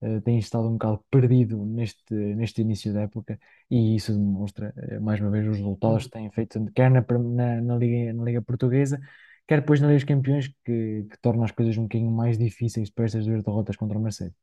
eh, 0.02 0.22
tem 0.22 0.38
estado 0.40 0.68
um 0.68 0.74
bocado 0.74 1.04
perdido 1.10 1.66
neste, 1.66 2.14
neste 2.14 2.62
início 2.62 2.94
da 2.94 3.02
época 3.02 3.40
e 3.70 3.96
isso 3.96 4.14
demonstra, 4.14 4.74
eh, 4.78 5.00
mais 5.00 5.20
uma 5.22 5.30
vez, 5.32 5.48
os 5.48 5.58
resultados 5.58 6.06
que 6.06 6.12
têm 6.12 6.30
feito, 6.32 6.60
quer 6.74 6.90
na, 6.92 7.02
na, 7.02 7.62
na 7.62 7.76
Liga, 7.78 8.14
na 8.14 8.24
Liga 8.24 8.42
Portuguesa, 8.42 9.00
quer 9.48 9.62
depois 9.62 9.80
na 9.82 9.88
Liga 9.88 9.98
dos 10.00 10.06
Campeões, 10.08 10.48
que, 10.66 11.04
que 11.10 11.18
torna 11.22 11.46
as 11.46 11.52
coisas 11.52 11.78
um 11.78 11.84
bocadinho 11.84 12.12
mais 12.12 12.38
difíceis 12.38 12.90
para 12.90 13.06
estas 13.06 13.26
duas 13.26 13.44
derrotas 13.44 13.76
contra 13.78 13.98
o 13.98 14.02
Marseille. 14.02 14.34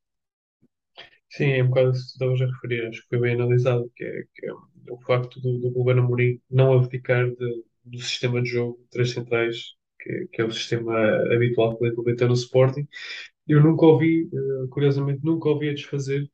Sim, 1.31 1.53
é 1.53 1.63
um 1.65 1.69
bocado 1.69 1.91
isso 1.91 2.05
que 2.07 2.13
estavas 2.13 2.41
a 2.41 2.47
referir, 2.47 2.87
acho 2.87 3.03
que 3.03 3.09
foi 3.09 3.21
bem 3.21 3.35
analisado, 3.35 3.91
que 3.97 4.05
é, 4.05 4.23
que 4.35 4.47
é 4.47 4.53
o 4.93 4.99
facto 5.01 5.41
do, 5.41 5.59
do 5.59 5.69
Ruben 5.71 5.99
Amorim 5.99 6.41
não 6.51 6.73
abdicar 6.75 7.29
de- 7.31 7.65
do 7.85 7.99
sistema 8.01 8.41
de 8.43 8.49
jogo 8.49 8.79
de 8.83 8.89
três 8.91 9.11
centrais, 9.11 9.75
que, 10.01 10.29
que 10.33 10.41
é 10.43 10.45
o 10.45 10.51
sistema 10.53 10.95
habitual 11.35 11.77
que 11.77 11.85
ele 11.85 11.93
implementa 11.93 12.27
no 12.29 12.35
Sporting. 12.35 12.87
Eu 13.47 13.63
nunca 13.63 13.87
ouvi, 13.87 14.31
eh, 14.33 14.67
curiosamente, 14.71 15.25
nunca 15.25 15.49
ouvi 15.49 15.69
a 15.71 15.75
desfazer, 15.75 16.31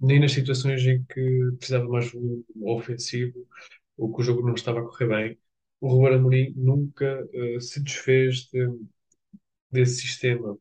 nem 0.00 0.20
nas 0.20 0.32
situações 0.32 0.82
em 0.86 1.04
que 1.04 1.52
precisava 1.58 1.88
mais 1.88 2.10
volume 2.12 2.44
ofensivo, 2.62 3.46
ou 3.98 4.12
que 4.14 4.20
o 4.22 4.24
jogo 4.24 4.46
não 4.46 4.54
estava 4.54 4.80
a 4.80 4.84
correr 4.84 5.08
bem. 5.08 5.38
O 5.80 5.88
Ruben 5.88 6.14
Amorim 6.16 6.54
nunca 6.56 7.06
eh, 7.34 7.60
se 7.60 7.82
desfez 7.82 8.48
de- 8.52 8.68
desse 9.70 10.00
sistema 10.02 10.56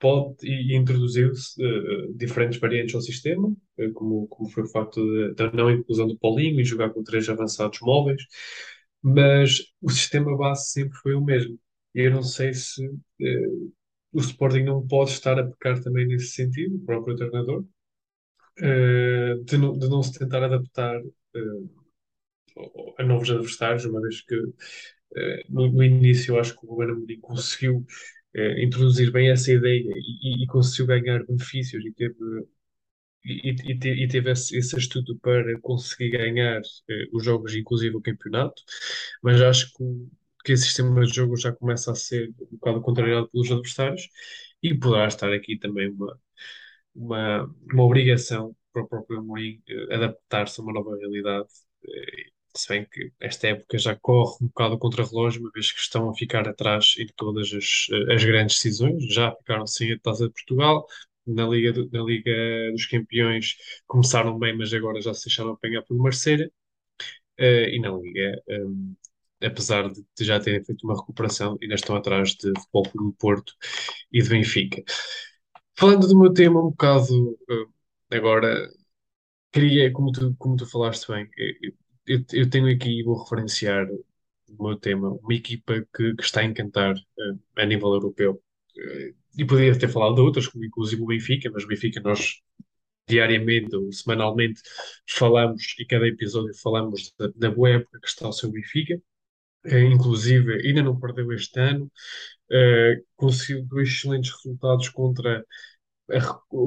pode 0.00 0.36
e 0.46 0.76
introduziu-se 0.76 1.62
eh, 1.64 2.08
diferentes 2.16 2.60
variantes 2.60 2.94
ao 2.94 3.00
sistema, 3.02 3.54
eh, 3.78 3.90
como, 3.92 4.28
como 4.28 4.50
foi 4.50 4.64
o 4.64 4.68
facto 4.68 5.00
da 5.36 5.52
não 5.52 5.70
inclusão 5.72 6.06
do 6.08 6.18
Paulinho 6.18 6.60
e 6.60 6.64
jogar 6.64 6.90
com 6.92 7.02
três 7.04 7.28
avançados 7.28 7.80
móveis, 7.82 8.22
mas 9.02 9.60
o 9.82 9.90
sistema 9.90 10.36
base 10.36 10.70
sempre 10.72 10.98
foi 10.98 11.14
o 11.14 11.22
mesmo. 11.24 11.58
Eu 11.94 12.10
não 12.12 12.22
sei 12.22 12.54
se 12.54 12.82
o 14.12 14.20
Sporting 14.20 14.64
não 14.64 14.86
pode 14.86 15.10
estar 15.12 15.38
a 15.38 15.44
pecar 15.46 15.80
também 15.82 16.06
nesse 16.06 16.28
sentido, 16.34 16.76
o 16.76 16.84
próprio 16.86 17.16
treinador, 17.16 17.64
eh, 18.58 19.36
de, 19.44 19.56
não, 19.58 19.78
de 19.78 19.88
não 19.88 20.02
se 20.02 20.18
tentar 20.18 20.42
adaptar 20.44 21.00
eh, 21.34 21.40
a 22.98 23.02
novos 23.04 23.30
adversários, 23.30 23.84
uma 23.84 24.00
vez 24.00 24.20
que 24.22 24.34
eh, 25.16 25.44
no, 25.48 25.70
no 25.70 25.84
início 25.84 26.34
eu 26.34 26.40
acho 26.40 26.58
que 26.58 26.66
o 26.66 26.70
Ruben 26.70 26.90
Amorim 26.96 27.20
conseguiu 27.20 27.86
introduzir 28.58 29.12
bem 29.12 29.30
essa 29.30 29.52
ideia 29.52 29.82
e, 29.96 30.44
e- 30.44 30.46
conseguiu 30.46 30.86
ganhar 30.86 31.24
benefícios 31.26 31.84
e 31.84 31.92
teve, 31.92 32.16
e, 33.24 33.50
e 33.50 34.04
e 34.04 34.08
teve 34.08 34.30
esse, 34.32 34.56
esse 34.56 34.76
astuto 34.76 35.16
para 35.20 35.58
conseguir 35.60 36.10
ganhar 36.10 36.60
eh, 36.90 37.06
os 37.12 37.24
jogos, 37.24 37.54
inclusive 37.54 37.96
o 37.96 38.00
campeonato, 38.02 38.62
mas 39.22 39.40
acho 39.40 39.72
que, 39.74 39.84
que 40.44 40.52
esse 40.52 40.64
sistema 40.64 41.04
de 41.06 41.12
jogo 41.14 41.36
já 41.36 41.52
começa 41.52 41.92
a 41.92 41.94
ser 41.94 42.30
um 42.40 42.46
bocado 42.56 42.80
contrariado 42.82 43.28
pelos 43.30 43.50
adversários 43.50 44.08
e 44.62 44.74
poderá 44.78 45.06
estar 45.08 45.32
aqui 45.32 45.58
também 45.58 45.90
uma, 45.90 46.18
uma, 46.94 47.54
uma 47.72 47.84
obrigação 47.84 48.54
para 48.72 48.82
o 48.82 48.88
próprio 48.88 49.18
Amorim 49.20 49.62
eh, 49.68 49.94
adaptar-se 49.94 50.60
a 50.60 50.64
uma 50.64 50.72
nova 50.72 50.96
realidade. 50.96 51.48
eh, 51.88 52.30
Se 52.56 52.68
bem 52.68 52.86
que 52.90 53.12
esta 53.20 53.48
época 53.48 53.78
já 53.78 53.96
corre 53.96 54.36
um 54.42 54.46
bocado 54.48 54.78
contra 54.78 55.04
relógio, 55.04 55.40
uma 55.42 55.50
vez 55.54 55.72
que 55.72 55.80
estão 55.80 56.10
a 56.10 56.14
ficar 56.14 56.48
atrás 56.48 56.94
em 56.98 57.06
todas 57.16 57.52
as, 57.52 57.86
eh, 58.10 58.14
as 58.14 58.24
grandes 58.24 58.56
decisões. 58.56 59.04
Já 59.12 59.34
ficaram 59.36 59.66
sem 59.66 59.92
a 59.92 59.98
Taça 59.98 60.26
de 60.26 60.32
Portugal, 60.32 60.86
na 61.26 61.46
Liga, 61.48 61.72
do- 61.72 61.88
na 61.92 62.02
Liga 62.02 62.32
dos 62.72 62.86
Campeões 62.86 63.56
começaram 63.86 64.38
bem, 64.38 64.56
mas 64.56 64.72
agora 64.74 65.00
já 65.00 65.14
se 65.14 65.26
deixaram 65.26 65.52
apanhar 65.52 65.82
pelo 65.82 66.02
Marseille. 66.02 66.50
Eh, 67.38 67.76
e 67.76 67.80
na 67.80 67.90
Liga, 67.92 68.42
eh, 68.48 68.64
apesar 69.44 69.88
de 69.90 70.02
de 70.18 70.24
já 70.24 70.40
terem 70.40 70.64
feito 70.64 70.84
uma 70.84 70.96
recuperação, 70.98 71.58
ainda 71.62 71.74
estão 71.74 71.96
atrás 71.96 72.30
de 72.34 72.52
Futebol 72.60 72.84
Clube 72.84 73.10
do 73.12 73.16
Porto 73.18 73.54
e 74.12 74.22
de 74.22 74.28
Benfica. 74.28 74.82
Falando 75.78 76.06
do 76.08 76.18
meu 76.18 76.32
tema 76.32 76.60
um 76.60 76.70
bocado 76.70 77.38
eh, 78.10 78.16
agora, 78.16 78.70
queria, 79.52 79.92
como 79.92 80.12
tu, 80.12 80.34
como 80.38 80.56
tu 80.56 80.66
falaste 80.66 81.08
bem, 81.08 81.28
eu, 81.38 81.72
eu- 82.18 82.24
eu 82.32 82.50
tenho 82.50 82.68
aqui 82.74 83.02
vou 83.04 83.22
referenciar 83.22 83.86
o 84.58 84.64
meu 84.64 84.76
tema, 84.78 85.10
uma 85.22 85.34
equipa 85.34 85.86
que, 85.94 86.14
que 86.16 86.22
está 86.24 86.40
a 86.40 86.44
encantar 86.44 86.94
eh, 86.96 87.62
a 87.62 87.66
nível 87.66 87.88
europeu. 87.94 88.42
Eh, 88.78 89.14
e 89.38 89.44
poderia 89.46 89.78
ter 89.78 89.88
falado 89.88 90.14
de 90.16 90.20
outras, 90.22 90.46
como 90.48 90.64
inclusive 90.64 91.02
o 91.02 91.06
Benfica, 91.06 91.50
mas 91.52 91.64
o 91.64 91.68
Benfica 91.68 92.00
nós 92.00 92.40
diariamente 93.08 93.76
ou 93.76 93.92
semanalmente 93.92 94.60
falamos 95.08 95.62
e 95.78 95.86
cada 95.86 96.06
episódio 96.08 96.54
falamos 96.62 97.14
da, 97.18 97.28
da 97.36 97.50
boa 97.50 97.70
época 97.70 98.00
que 98.00 98.08
está 98.08 98.28
o 98.28 98.32
seu 98.32 98.50
Benfica. 98.52 99.00
Eh, 99.64 99.84
inclusive, 99.86 100.54
ainda 100.66 100.82
não 100.82 100.98
perdeu 100.98 101.32
este 101.32 101.58
ano, 101.60 101.90
eh, 102.50 103.02
conseguiu 103.16 103.64
dois 103.66 103.88
excelentes 103.90 104.32
resultados 104.32 104.88
contra 104.90 105.44
a 106.12 106.20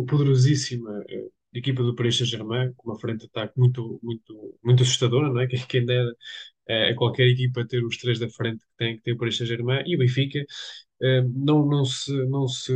poderosíssima 0.07 1.03
eh, 1.09 1.27
equipa 1.53 1.83
do 1.83 1.95
Paris 1.95 2.17
Saint-Germain, 2.17 2.73
com 2.75 2.91
uma 2.91 2.99
frente 2.99 3.21
de 3.21 3.25
ataque 3.27 3.53
muito, 3.59 3.99
muito, 4.03 4.57
muito 4.63 4.83
assustadora, 4.83 5.29
não 5.29 5.39
é? 5.41 5.47
Quem, 5.47 5.59
quem 5.67 5.85
dera 5.85 6.11
eh, 6.69 6.89
a 6.91 6.95
qualquer 6.95 7.27
equipa 7.29 7.65
ter 7.67 7.83
os 7.85 7.97
três 7.97 8.19
da 8.19 8.29
frente 8.29 8.59
que 8.65 8.71
tem, 8.77 8.97
que 8.97 9.03
tem 9.03 9.13
o 9.15 9.17
Paris 9.17 9.37
Saint-Germain 9.37 9.83
e 9.87 9.95
o 9.95 9.99
Benfica 9.99 10.45
não, 11.35 11.65
não 11.67 11.85
se, 11.85 12.11
não 12.27 12.47
se, 12.47 12.73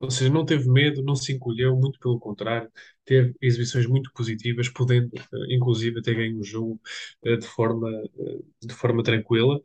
ou 0.00 0.10
seja, 0.10 0.30
não 0.32 0.44
teve 0.44 0.68
medo, 0.70 1.02
não 1.02 1.14
se 1.16 1.32
encolheu, 1.32 1.76
muito 1.76 1.98
pelo 1.98 2.18
contrário, 2.20 2.70
teve 3.04 3.34
exibições 3.40 3.86
muito 3.86 4.12
positivas, 4.12 4.68
podendo, 4.68 5.10
eh, 5.16 5.54
inclusive, 5.54 6.00
até 6.00 6.12
ganhar 6.14 6.36
o 6.38 6.44
jogo 6.44 6.80
eh, 7.24 7.36
de 7.36 7.46
forma, 7.46 7.88
eh, 7.90 8.38
de 8.66 8.74
forma 8.74 9.02
tranquila. 9.02 9.60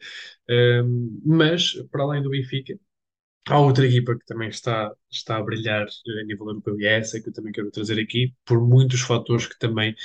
Mas, 1.25 1.73
para 1.91 2.03
além 2.03 2.21
do 2.23 2.29
Benfica, 2.29 2.77
Há 3.49 3.59
outra 3.59 3.85
equipa 3.87 4.17
que 4.17 4.25
também 4.25 4.49
está, 4.49 4.93
está 5.11 5.37
a 5.37 5.43
brilhar 5.43 5.85
a 5.87 6.23
nível 6.25 6.47
europeu 6.49 6.79
e 6.79 6.85
é 6.85 6.99
essa 6.99 7.19
que 7.21 7.29
eu 7.29 7.33
também 7.33 7.51
quero 7.51 7.71
trazer 7.71 7.99
aqui, 7.99 8.35
por 8.45 8.61
muitos 8.61 9.01
fatores 9.01 9.47
que 9.47 9.57
também 9.59 9.95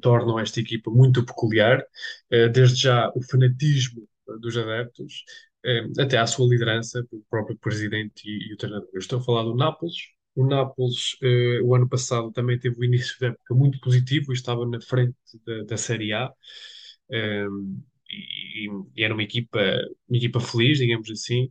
tornam 0.00 0.38
esta 0.40 0.60
equipa 0.60 0.90
muito 0.90 1.24
peculiar, 1.24 1.84
desde 2.52 2.76
já 2.82 3.10
o 3.14 3.22
fanatismo 3.22 4.08
dos 4.40 4.56
adeptos, 4.56 5.24
até 5.98 6.18
à 6.18 6.26
sua 6.26 6.46
liderança 6.48 7.04
pelo 7.10 7.22
próprio 7.30 7.56
presidente 7.58 8.22
e, 8.28 8.50
e 8.50 8.54
o 8.54 8.56
treinador. 8.56 8.88
Eu 8.92 8.98
estou 8.98 9.18
a 9.18 9.22
falar 9.22 9.42
do 9.44 9.54
Nápoles. 9.56 9.94
O 10.34 10.46
Nápoles, 10.46 11.16
eh, 11.22 11.60
o 11.62 11.74
ano 11.74 11.88
passado, 11.88 12.32
também 12.32 12.58
teve 12.58 12.78
o 12.78 12.84
início 12.84 13.18
da 13.20 13.28
época 13.28 13.54
muito 13.54 13.78
positivo 13.80 14.32
e 14.32 14.34
estava 14.34 14.66
na 14.66 14.80
frente 14.80 15.16
da, 15.46 15.62
da 15.64 15.76
Série 15.76 16.12
A. 16.12 16.32
Eh, 17.10 17.46
e, 18.10 18.68
e 18.96 19.02
era 19.04 19.14
uma 19.14 19.22
equipa, 19.22 19.58
uma 20.08 20.16
equipa 20.16 20.40
feliz, 20.40 20.78
digamos 20.78 21.10
assim, 21.10 21.50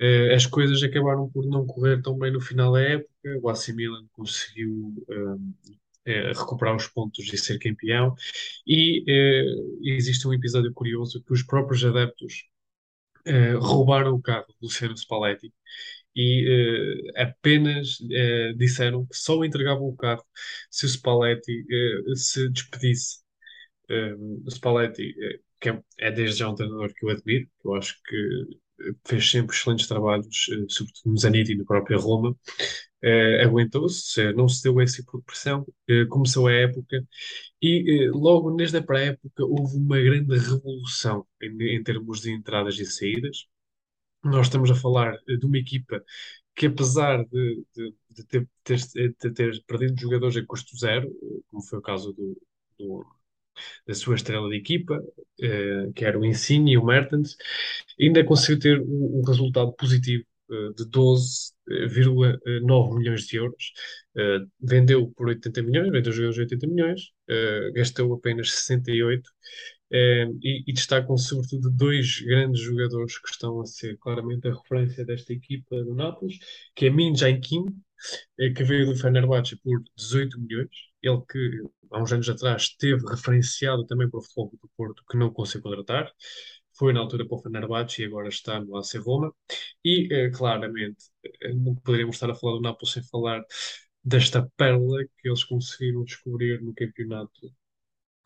eh, 0.00 0.34
as 0.34 0.46
coisas 0.46 0.82
acabaram 0.82 1.30
por 1.30 1.46
não 1.46 1.66
correr 1.66 2.02
tão 2.02 2.18
bem 2.18 2.32
no 2.32 2.40
final 2.40 2.72
da 2.72 2.80
época. 2.82 3.10
O 3.42 3.48
AC 3.50 3.72
Milan 3.72 4.06
conseguiu 4.12 4.94
eh, 5.10 5.70
eh, 6.04 6.32
recuperar 6.32 6.76
os 6.76 6.86
pontos 6.88 7.32
e 7.32 7.38
ser 7.38 7.58
campeão. 7.58 8.14
E 8.66 9.04
eh, 9.08 9.44
existe 9.96 10.26
um 10.26 10.34
episódio 10.34 10.72
curioso 10.72 11.22
que 11.22 11.32
os 11.32 11.42
próprios 11.42 11.84
adeptos 11.84 12.44
eh, 13.24 13.54
roubaram 13.54 14.14
o 14.14 14.22
carro 14.22 14.46
do 14.48 14.66
Luciano 14.66 14.96
Spalletti 14.96 15.52
e 16.14 17.04
eh, 17.16 17.22
apenas 17.22 17.98
eh, 18.10 18.52
disseram 18.56 19.06
que 19.06 19.16
só 19.16 19.44
entregavam 19.44 19.84
o 19.88 19.96
carro 19.96 20.24
se 20.70 20.86
o 20.86 20.88
Spalletti 20.88 21.64
se 22.16 22.48
despedisse. 22.50 23.22
O 24.46 24.50
Spalletti 24.50 25.14
que 25.60 25.70
é, 25.70 25.82
é 25.98 26.10
desde 26.10 26.38
já 26.40 26.48
um 26.48 26.54
treinador 26.54 26.92
que 26.94 27.04
eu 27.04 27.10
admiro, 27.10 27.46
que 27.60 27.68
eu 27.68 27.74
acho 27.74 28.00
que 28.04 28.58
fez 29.06 29.30
sempre 29.30 29.54
excelentes 29.54 29.86
trabalhos, 29.86 30.26
sobretudo 30.68 31.10
no 31.12 31.18
Zenit 31.18 31.52
e 31.52 31.56
na 31.56 31.64
própria 31.64 31.98
Roma. 31.98 32.36
Eh, 33.02 33.42
aguentou-se, 33.44 34.32
não 34.34 34.48
se 34.48 34.62
deu 34.62 34.80
esse 34.80 34.96
tipo 35.02 35.18
de 35.18 35.24
pressão, 35.24 35.66
eh, 35.88 36.04
começou 36.06 36.46
a 36.48 36.52
época 36.52 37.04
e 37.62 38.06
eh, 38.06 38.10
logo 38.12 38.52
desde 38.52 38.78
a 38.78 38.82
pré-época 38.82 39.44
houve 39.46 39.76
uma 39.78 40.00
grande 40.00 40.36
revolução 40.38 41.26
em, 41.42 41.76
em 41.76 41.82
termos 41.84 42.20
de 42.22 42.32
entradas 42.32 42.78
e 42.78 42.86
saídas. 42.86 43.46
Nós 44.24 44.46
estamos 44.46 44.70
a 44.70 44.74
falar 44.74 45.16
de 45.26 45.44
uma 45.46 45.58
equipa 45.58 46.04
que, 46.56 46.66
apesar 46.66 47.24
de, 47.26 47.64
de- 47.74 47.94
de 48.10 48.24
ter, 48.26 48.48
de 48.64 49.32
ter 49.32 49.64
perdido 49.66 50.00
jogadores 50.00 50.36
a 50.36 50.46
custo 50.46 50.76
zero, 50.78 51.10
como 51.48 51.62
foi 51.64 51.78
o 51.78 51.82
caso 51.82 52.12
do, 52.12 52.40
do- 52.78 53.06
da 53.86 53.94
sua 53.94 54.14
estrela 54.16 54.48
de 54.50 54.56
equipa, 54.56 55.02
que 55.94 56.04
era 56.04 56.18
o 56.18 56.24
Insigne 56.24 56.72
e 56.72 56.78
o 56.78 56.84
Mertens, 56.84 57.36
ainda 58.00 58.24
conseguiu 58.24 58.58
ter 58.60 58.80
um, 58.80 59.20
um 59.20 59.24
resultado 59.24 59.72
positivo 59.74 60.24
de 60.76 60.84
12,9 60.90 62.98
milhões 62.98 63.26
de 63.26 63.36
euros. 63.36 63.72
Eh, 64.16 64.38
vendeu 64.60 65.08
por 65.16 65.28
80 65.28 65.62
milhões, 65.62 65.90
vendeu 65.90 66.12
jogadores 66.12 66.36
de 66.36 66.42
80 66.42 66.66
milhões, 66.66 67.00
eh, 67.28 67.70
gastou 67.74 68.12
apenas 68.14 68.50
68 68.52 69.30
eh, 69.92 70.26
e, 70.42 70.64
e 70.66 70.72
destacam 70.72 71.16
sobretudo 71.16 71.70
dois 71.70 72.20
grandes 72.20 72.60
jogadores 72.62 73.18
que 73.18 73.30
estão 73.30 73.60
a 73.60 73.66
ser 73.66 73.96
claramente 73.98 74.48
a 74.48 74.54
referência 74.54 75.04
desta 75.04 75.32
equipa 75.32 75.76
do 75.84 75.94
Nápoles, 75.94 76.38
que 76.74 76.86
é 76.86 76.90
Min 76.90 77.14
Jae-kim, 77.14 77.66
eh, 78.38 78.50
que 78.50 78.64
veio 78.64 78.86
do 78.86 78.96
Fenerbahçe 78.96 79.56
por 79.56 79.82
18 79.96 80.40
milhões, 80.40 80.70
ele 81.02 81.20
que 81.30 81.62
há 81.90 82.02
uns 82.02 82.12
anos 82.12 82.28
atrás 82.28 82.62
esteve 82.62 83.04
referenciado 83.08 83.84
também 83.86 84.08
para 84.08 84.18
o 84.18 84.22
Futebol 84.22 84.50
do 84.62 84.70
Porto, 84.76 85.02
que 85.10 85.16
não 85.16 85.32
conseguiu 85.32 85.62
contratar, 85.62 86.10
foi 86.82 86.92
na 86.92 87.00
altura 87.00 87.26
para 87.26 87.36
o 87.36 87.42
Fenerbahçe 87.42 88.02
e 88.02 88.04
agora 88.06 88.28
está 88.28 88.60
no 88.60 88.76
AC 88.76 88.98
Roma, 88.98 89.34
e 89.84 90.08
eh, 90.12 90.30
claramente 90.30 91.04
eh, 91.42 91.54
não 91.54 91.74
poderíamos 91.76 92.16
estar 92.16 92.30
a 92.30 92.34
falar 92.34 92.54
do 92.56 92.62
Nápoles 92.62 92.92
sem 92.92 93.02
falar 93.04 93.42
desta 94.04 94.50
pérola 94.56 95.04
que 95.18 95.28
eles 95.28 95.44
conseguiram 95.44 96.04
descobrir 96.04 96.60
no 96.62 96.74
campeonato 96.74 97.52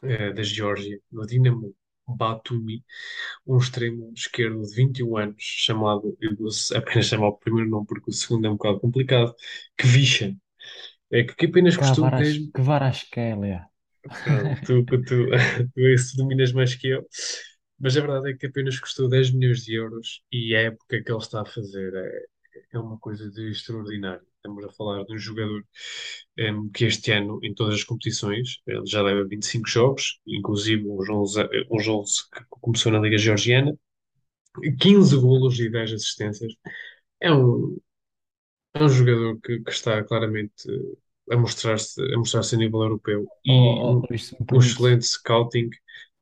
eh, 0.03 0.33
da 0.33 0.43
Geórgia, 0.43 1.01
no 1.11 1.27
Dinamo 1.27 1.75
Batumi, 2.09 2.85
um 3.47 3.59
extremo 3.59 4.13
esquerdo 4.17 4.63
de 4.63 4.75
21 4.77 5.17
anos, 5.19 5.37
chamado, 5.41 6.17
eu 6.21 6.37
vou 6.37 6.49
apenas 6.77 7.07
chamar 7.07 7.29
o 7.29 7.39
primeiro 7.39 7.71
nome 7.71 7.87
porque 7.87 8.11
o 8.11 8.15
segundo 8.15 8.47
é 8.47 8.51
um 8.51 8.55
bocado 8.57 8.81
complicado, 8.81 9.35
Kvisha, 9.77 10.37
é 11.13 11.25
que 11.25 11.35
que 11.37 11.47
apenas 11.47 11.77
10 11.77 11.99
Kvaras- 11.99 12.41
Kvaratskhelia. 12.55 13.71
Pronto, 14.23 14.61
tu, 14.65 14.85
tu, 14.85 15.03
tu, 15.05 15.15
tu 15.75 15.81
esse 15.89 16.17
dominas 16.17 16.53
mais 16.53 16.75
que 16.75 16.89
eu, 16.89 17.07
mas 17.79 17.97
a 17.97 18.01
verdade 18.01 18.31
é 18.33 18.37
que 18.37 18.47
apenas 18.47 18.79
custou 18.79 19.09
10 19.09 19.31
milhões 19.33 19.65
de 19.65 19.75
euros 19.75 20.23
e 20.33 20.55
a 20.55 20.63
época 20.63 21.03
que 21.03 21.11
ele 21.11 21.19
está 21.19 21.43
a 21.43 21.45
fazer 21.45 21.95
é, 21.95 22.27
é 22.73 22.79
uma 22.79 22.99
coisa 22.99 23.31
de 23.31 23.51
extraordinário. 23.51 24.27
Estamos 24.37 24.65
a 24.65 24.73
falar 24.73 25.05
de 25.05 25.13
um 25.15 25.19
jogador 25.19 25.65
em, 26.39 26.69
que 26.71 26.85
este 26.85 27.13
ano, 27.13 27.39
em 27.43 27.53
todas 27.55 27.75
as 27.75 27.85
competições, 27.85 28.61
ele 28.67 28.87
já 28.87 29.03
leva 29.03 29.27
25 29.27 29.69
jogos, 29.69 30.21
inclusive 30.27 30.89
uns 30.89 31.09
11, 31.09 31.49
uns 31.71 31.89
11 31.89 32.13
que 32.33 32.45
começou 32.49 32.93
na 32.93 33.01
Liga 33.01 33.19
Georgiana, 33.19 33.77
15 34.81 35.17
golos 35.17 35.59
e 35.59 35.69
10 35.71 35.93
assistências. 35.95 36.55
É 37.21 37.33
um, 37.33 37.77
é 38.75 38.85
um 38.85 38.89
jogador 38.89 39.41
que, 39.41 39.61
que 39.61 39.71
está 39.71 40.03
claramente 40.05 40.71
eh, 40.71 41.35
a 41.35 41.37
mostrar-se 41.37 42.01
a 42.15 42.19
mostrar-se 42.19 42.55
a 42.55 42.59
nível 42.59 42.83
europeu 42.83 43.27
Oh, 43.49 43.51
e 43.51 43.53
oh, 43.53 43.91
um, 43.91 43.95
me 43.95 43.99
um 44.41 44.45
permites, 44.47 44.73
excelente 44.73 45.05
scouting 45.07 45.71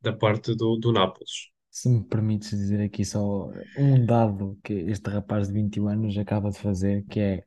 da 0.04 0.12
parte 0.12 0.54
do, 0.56 0.76
do 0.78 0.92
Nápoles. 0.92 1.50
se 1.70 1.88
me 1.88 2.02
permites 2.04 2.50
dizer 2.50 2.80
aqui 2.82 3.04
só 3.04 3.58
um 3.74 4.04
dado 4.04 4.58
que 4.62 4.72
este 4.74 5.10
rapaz 5.10 5.48
de 5.48 5.54
21 5.54 5.88
anos 5.88 6.16
acaba 6.18 6.50
de 6.50 6.58
fazer, 6.58 7.04
que 7.08 7.20
é 7.20 7.44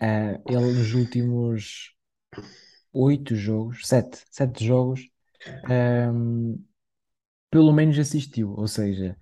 ah, 0.00 0.40
ele 0.46 0.72
nos 0.72 0.94
últimos 0.94 1.94
oito 2.92 3.34
jogos, 3.36 3.86
sete, 3.86 4.22
sete 4.30 4.64
jogos, 4.64 5.08
ahm, 5.68 6.56
pelo 7.50 7.72
menos 7.72 7.98
assistiu, 7.98 8.54
ou 8.56 8.68
seja, 8.68 9.16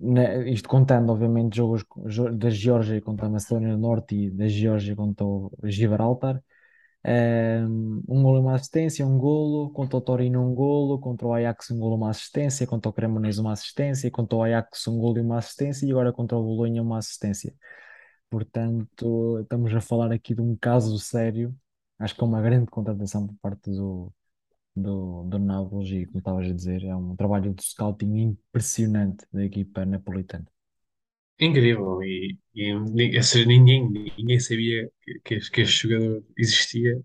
na- 0.00 0.38
isto 0.48 0.68
contando, 0.68 1.12
obviamente, 1.12 1.56
jogos 1.56 1.84
jo- 2.06 2.32
da 2.32 2.50
Geórgia 2.50 3.00
contra 3.02 3.26
a 3.26 3.30
Macedónia 3.30 3.72
do 3.74 3.78
Norte 3.80 4.14
e 4.16 4.30
da 4.30 4.48
Geórgia 4.48 4.96
contra 4.96 5.26
o 5.26 5.52
Gibraltar. 5.64 6.42
Um, 7.02 8.02
golo 8.06 8.38
e 8.38 8.40
uma 8.40 8.54
assistência, 8.56 9.06
um 9.06 9.18
golo, 9.18 9.70
contra 9.70 9.96
o 9.96 10.00
Torino 10.02 10.46
um 10.46 10.54
golo, 10.54 10.98
contra 10.98 11.26
o 11.26 11.32
Ajax 11.32 11.70
um 11.70 11.78
golo 11.78 11.94
e 11.94 11.96
uma 11.96 12.10
assistência, 12.10 12.66
contra 12.66 12.90
o 12.90 12.92
Cremonese 12.92 13.40
uma 13.40 13.52
assistência, 13.52 14.10
contra 14.10 14.36
o 14.36 14.42
Ajax 14.42 14.86
um 14.88 14.98
golo 14.98 15.18
e 15.18 15.20
uma 15.22 15.38
assistência 15.38 15.86
e 15.86 15.90
agora 15.90 16.12
contra 16.12 16.36
o 16.36 16.42
Bolonha 16.42 16.82
uma 16.82 16.98
assistência. 16.98 17.54
Portanto, 18.30 19.40
estamos 19.40 19.74
a 19.74 19.80
falar 19.80 20.12
aqui 20.12 20.34
de 20.34 20.40
um 20.42 20.56
caso 20.56 20.98
sério. 20.98 21.54
Acho 21.98 22.14
que 22.14 22.22
é 22.22 22.26
uma 22.26 22.40
grande 22.42 22.66
contratação 22.70 23.26
por 23.26 23.36
parte 23.38 23.70
do, 23.70 24.12
do, 24.76 25.24
do 25.24 25.38
Nápoles 25.38 25.90
e, 25.90 26.06
como 26.06 26.18
estavas 26.18 26.48
a 26.48 26.54
dizer, 26.54 26.84
é 26.84 26.96
um 26.96 27.16
trabalho 27.16 27.54
de 27.54 27.62
scouting 27.64 28.16
impressionante 28.18 29.26
da 29.32 29.44
equipa 29.44 29.84
napolitana. 29.86 30.46
Incrível, 31.40 32.02
e, 32.02 32.38
e 32.54 32.74
ou 32.74 33.22
seja, 33.22 33.46
ninguém, 33.46 33.88
ninguém 34.18 34.38
sabia 34.38 34.90
que, 35.24 35.40
que, 35.40 35.60
este 35.62 35.88
jogador 35.88 36.22
existia, 36.36 37.02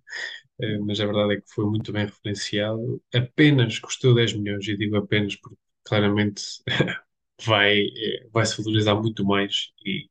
eh, 0.61 0.79
mas 0.79 0.99
a 0.99 1.05
verdade 1.05 1.35
é 1.35 1.41
que 1.41 1.49
foi 1.53 1.65
muito 1.65 1.93
bem 1.93 2.05
referenciado. 2.05 3.01
Apenas 3.13 3.79
custou 3.79 4.15
10 4.15 4.33
milhões, 4.33 4.67
e 4.67 4.77
digo 4.77 4.97
apenas 4.97 5.35
porque 5.37 5.57
claramente 5.85 6.43
vai, 7.45 7.79
eh, 7.79 8.27
vai 8.33 8.45
se 8.45 8.57
valorizar 8.61 8.95
muito 8.95 9.25
mais 9.25 9.71
e, 9.85 10.09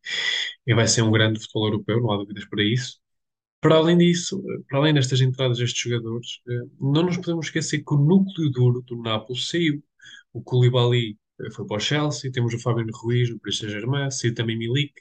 e 0.67 0.75
vai 0.75 0.89
ser 0.89 1.03
um 1.03 1.13
grande 1.13 1.41
futebol 1.41 1.67
europeu, 1.69 2.01
não 2.01 2.13
há 2.13 2.17
dúvidas 2.19 2.47
para 2.47 2.63
isso. 2.65 3.01
Para 3.61 3.77
além 3.77 3.99
disso, 3.99 4.43
eh, 4.51 4.65
para 4.69 4.79
além 4.81 4.95
destas 4.95 5.21
entradas 5.21 5.59
destes 5.59 5.81
jogadores, 5.83 6.41
não 6.81 7.05
nos 7.05 7.17
podemos 7.19 7.47
esquecer 7.47 7.81
que 7.85 7.95
o 7.95 7.99
núcleo 7.99 8.51
duro 8.51 8.83
do 8.83 8.97
Nápoles 9.03 9.49
saiu. 9.49 9.83
O 10.33 10.43
Koulibaly 10.43 11.19
foi 11.53 11.67
para 11.67 11.77
o 11.77 11.81
Chelsea, 11.81 12.31
temos 12.33 12.55
o 12.55 12.59
Fábio 12.59 12.87
Ruiz 12.95 13.31
no 13.31 13.39
Paris 13.41 13.59
Saint-Germain, 13.59 14.11
saiu 14.11 14.35
também 14.35 14.57
Milik, 14.59 14.93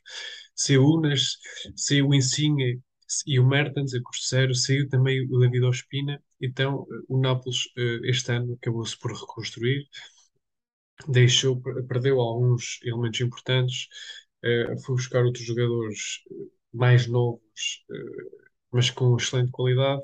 saiu 0.55 0.85
Unas, 0.85 1.37
saiu 1.75 2.09
o 2.09 2.15
Insigne 2.15 2.81
e 3.27 3.39
o 3.39 3.47
Mertens 3.47 3.93
a 3.93 3.99
zero, 4.29 4.55
saiu 4.55 4.89
também 4.89 5.27
o 5.29 5.39
David 5.39 5.65
Ospina. 5.65 6.21
Então, 6.41 6.85
eh, 6.91 7.05
o 7.07 7.19
Nápoles 7.19 7.69
eh, 7.77 7.99
este 8.05 8.31
ano 8.31 8.53
acabou-se 8.53 8.97
por 8.97 9.11
reconstruir, 9.13 9.87
deixou, 11.07 11.61
perdeu 11.87 12.19
alguns 12.19 12.79
elementos 12.83 13.21
importantes, 13.21 13.87
eh, 14.43 14.75
foi 14.85 14.95
buscar 14.95 15.23
outros 15.25 15.45
jogadores 15.45 16.21
eh, 16.31 16.35
mais 16.73 17.07
novos, 17.07 17.41
eh, 17.91 18.23
mas 18.71 18.89
com 18.89 19.15
excelente 19.17 19.51
qualidade. 19.51 20.01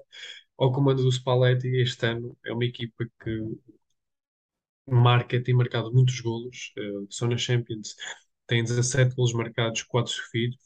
Ao 0.58 0.72
comando 0.72 1.04
do 1.04 1.12
Spalletti, 1.12 1.68
este 1.78 2.06
ano 2.08 2.38
é 2.46 2.54
uma 2.54 2.66
equipa 2.66 3.06
que 3.24 3.42
marca, 4.90 5.42
tem 5.44 5.56
marcado 5.56 5.94
muitos 5.94 6.20
golos, 6.22 6.72
eh, 6.78 7.06
só 7.10 7.28
na 7.28 7.38
Champions 7.38 7.96
tem 8.50 8.64
17 8.64 9.16
golos 9.16 9.32
marcados, 9.34 9.84
4 9.84 10.12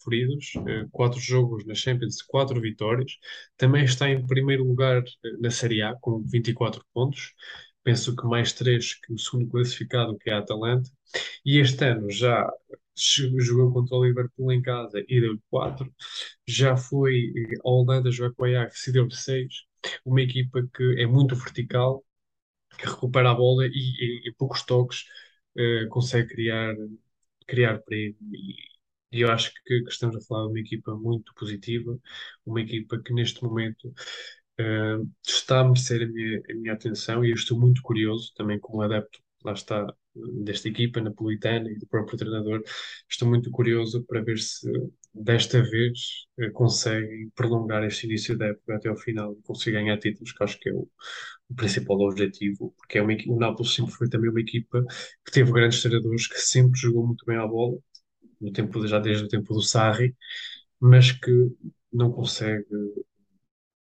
feridos, 0.05 0.53
eh, 0.67 0.87
4 0.91 1.19
jogos 1.19 1.65
na 1.65 1.75
Champions, 1.75 2.21
4 2.21 2.59
vitórias. 2.61 3.11
Também 3.57 3.83
está 3.83 4.09
em 4.09 4.25
primeiro 4.25 4.63
lugar 4.63 5.03
eh, 5.03 5.37
na 5.39 5.51
Série 5.51 5.81
A, 5.81 5.93
com 5.95 6.23
24 6.23 6.83
pontos. 6.93 7.33
Penso 7.83 8.15
que 8.15 8.25
mais 8.25 8.53
3 8.53 8.95
que 8.95 9.13
o 9.13 9.17
segundo 9.19 9.49
classificado, 9.49 10.17
que 10.17 10.29
é 10.29 10.33
a 10.33 10.39
Atalanta. 10.39 10.89
E 11.45 11.59
este 11.59 11.83
ano 11.85 12.09
já 12.09 12.49
jogou 13.39 13.71
contra 13.73 13.95
o 13.97 14.05
Liverpool 14.05 14.51
em 14.51 14.61
casa 14.61 15.03
e 15.07 15.19
deu 15.21 15.37
4. 15.49 15.91
Já 16.47 16.77
foi 16.77 17.33
eh, 17.35 17.55
à 17.65 17.69
Holanda 17.69 18.11
jogar 18.11 18.33
com 18.33 18.43
o 18.43 18.45
Ajax 18.45 18.87
e 18.87 18.91
deu 18.93 19.09
6. 19.11 19.63
Uma 20.05 20.21
equipa 20.21 20.65
que 20.73 20.95
é 21.01 21.05
muito 21.05 21.35
vertical, 21.35 22.03
que 22.77 22.85
recupera 22.87 23.31
a 23.31 23.35
bola 23.35 23.65
e 23.67 23.69
em, 24.25 24.29
em 24.29 24.33
poucos 24.35 24.63
toques 24.63 25.05
eh, 25.57 25.85
consegue 25.89 26.29
criar, 26.35 26.75
criar 27.47 27.79
perigo. 27.83 28.17
E, 28.33 28.55
e 29.11 29.21
eu 29.21 29.31
acho 29.31 29.53
que, 29.65 29.81
que 29.83 29.89
estamos 29.91 30.15
a 30.17 30.21
falar 30.21 30.43
de 30.47 30.49
uma 30.53 30.59
equipa 30.59 30.95
muito 30.95 31.33
positiva, 31.35 31.99
uma 32.45 32.61
equipa 32.61 33.01
que 33.01 33.13
neste 33.13 33.43
momento 33.43 33.93
eh, 34.59 34.97
está 35.27 35.61
a 35.61 35.63
merecer 35.65 36.03
a 36.03 36.07
minha, 36.11 36.41
a 36.51 36.53
minha 36.55 36.73
atenção 36.73 37.23
e 37.25 37.31
eu 37.31 37.35
estou 37.35 37.59
muito 37.59 37.81
curioso 37.81 38.33
também 38.35 38.59
como 38.59 38.81
adepto, 38.81 39.19
lá 39.43 39.53
está, 39.53 39.87
desta 40.43 40.67
equipa 40.69 41.01
napolitana 41.01 41.69
e 41.69 41.77
do 41.77 41.87
próprio 41.87 42.17
treinador, 42.17 42.63
estou 43.09 43.27
muito 43.27 43.49
curioso 43.51 44.03
para 44.05 44.21
ver 44.21 44.37
se 44.39 44.69
desta 45.13 45.61
vez 45.61 46.27
eh, 46.39 46.49
conseguem 46.51 47.29
prolongar 47.35 47.83
este 47.83 48.05
início 48.07 48.37
da 48.37 48.47
época 48.47 48.75
até 48.75 48.89
ao 48.89 48.97
final 48.97 49.33
e 49.33 49.41
conseguir 49.43 49.73
ganhar 49.73 49.97
títulos, 49.99 50.31
que 50.33 50.43
acho 50.43 50.59
que 50.59 50.69
é 50.69 50.73
o, 50.73 50.89
o 51.49 51.55
principal 51.55 51.99
objetivo, 52.01 52.73
porque 52.77 52.97
é 52.97 53.01
uma, 53.01 53.13
o 53.27 53.39
Nápoles 53.39 53.73
sempre 53.73 53.91
foi 53.93 54.09
também 54.09 54.29
uma 54.29 54.41
equipa 54.41 54.83
que 55.25 55.31
teve 55.31 55.51
grandes 55.51 55.81
treinadores, 55.81 56.27
que 56.27 56.39
sempre 56.39 56.79
jogou 56.79 57.05
muito 57.07 57.25
bem 57.25 57.37
à 57.37 57.47
bola, 57.47 57.77
no 58.41 58.51
tempo, 58.51 58.85
já 58.87 58.99
desde 58.99 59.25
o 59.25 59.27
tempo 59.29 59.53
do 59.53 59.61
Sarri, 59.61 60.15
mas 60.79 61.11
que 61.11 61.31
não 61.91 62.11
consegue 62.11 62.65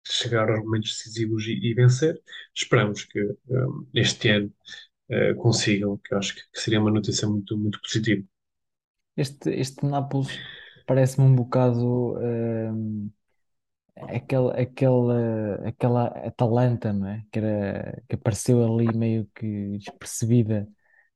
chegar 0.05 0.48
aos 0.51 0.61
momentos 0.64 0.90
decisivos 0.90 1.46
e, 1.46 1.53
e 1.53 1.75
vencer. 1.75 2.20
Esperamos 2.55 3.05
que 3.05 3.20
um, 3.48 3.87
este 3.94 4.29
ano 4.29 4.53
eh, 5.12 5.35
consigam, 5.35 5.98
que 5.98 6.14
eu 6.14 6.18
acho 6.18 6.35
que 6.35 6.42
seria 6.61 6.81
uma 6.81 6.90
notícia 6.90 7.29
muito, 7.29 7.57
muito 7.59 7.81
positiva. 7.83 8.22
Este, 9.16 9.51
este 9.51 9.85
Nápoles 9.87 10.29
parece-me 10.87 11.27
um 11.27 11.35
bocado 11.37 12.14
hum, 12.18 13.11
aquele, 13.96 14.51
aquele, 14.61 15.68
aquela 15.68 16.07
Atalanta, 16.27 16.92
não 16.92 17.09
é? 17.09 17.25
Que, 17.33 17.38
era, 17.40 18.03
que 18.09 18.14
apareceu 18.16 18.64
ali 18.64 18.92
meio 18.96 19.27
que 19.35 19.79
despercebida 19.79 20.68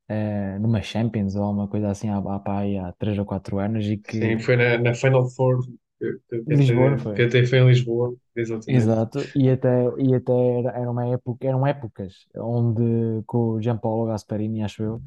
eh, 0.08 0.58
numa 0.60 0.82
Champions 0.82 1.36
ou 1.36 1.44
alguma 1.44 1.68
coisa 1.68 1.90
assim 1.90 2.10
há, 2.10 2.18
há, 2.18 2.40
pá, 2.40 2.60
aí 2.60 2.78
há 2.78 2.92
3 2.94 3.18
ou 3.18 3.26
4 3.26 3.58
anos 3.58 3.86
e 3.86 3.98
Sim, 4.20 4.38
que 4.38 4.44
foi 4.44 4.56
na, 4.56 4.78
na 4.78 4.94
Final 4.94 5.28
Four 5.30 5.60
que 5.98 6.54
Lisboa 6.54 6.90
não 6.90 6.98
foi. 6.98 7.24
foi 7.46 7.58
em 7.58 7.66
Lisboa, 7.68 8.16
exatamente. 8.34 8.66
Exato, 8.68 9.30
e 9.34 9.48
até, 9.48 9.68
e 9.98 10.12
até 10.14 10.32
era, 10.58 10.70
era 10.70 10.90
uma 10.90 11.06
época, 11.06 11.46
eram 11.46 11.64
épocas 11.66 12.26
onde 12.36 13.22
com 13.24 13.50
o 13.52 13.62
Gianpaolo 13.62 14.06
Gasperini, 14.06 14.62
acho 14.64 14.82
eu, 14.82 15.02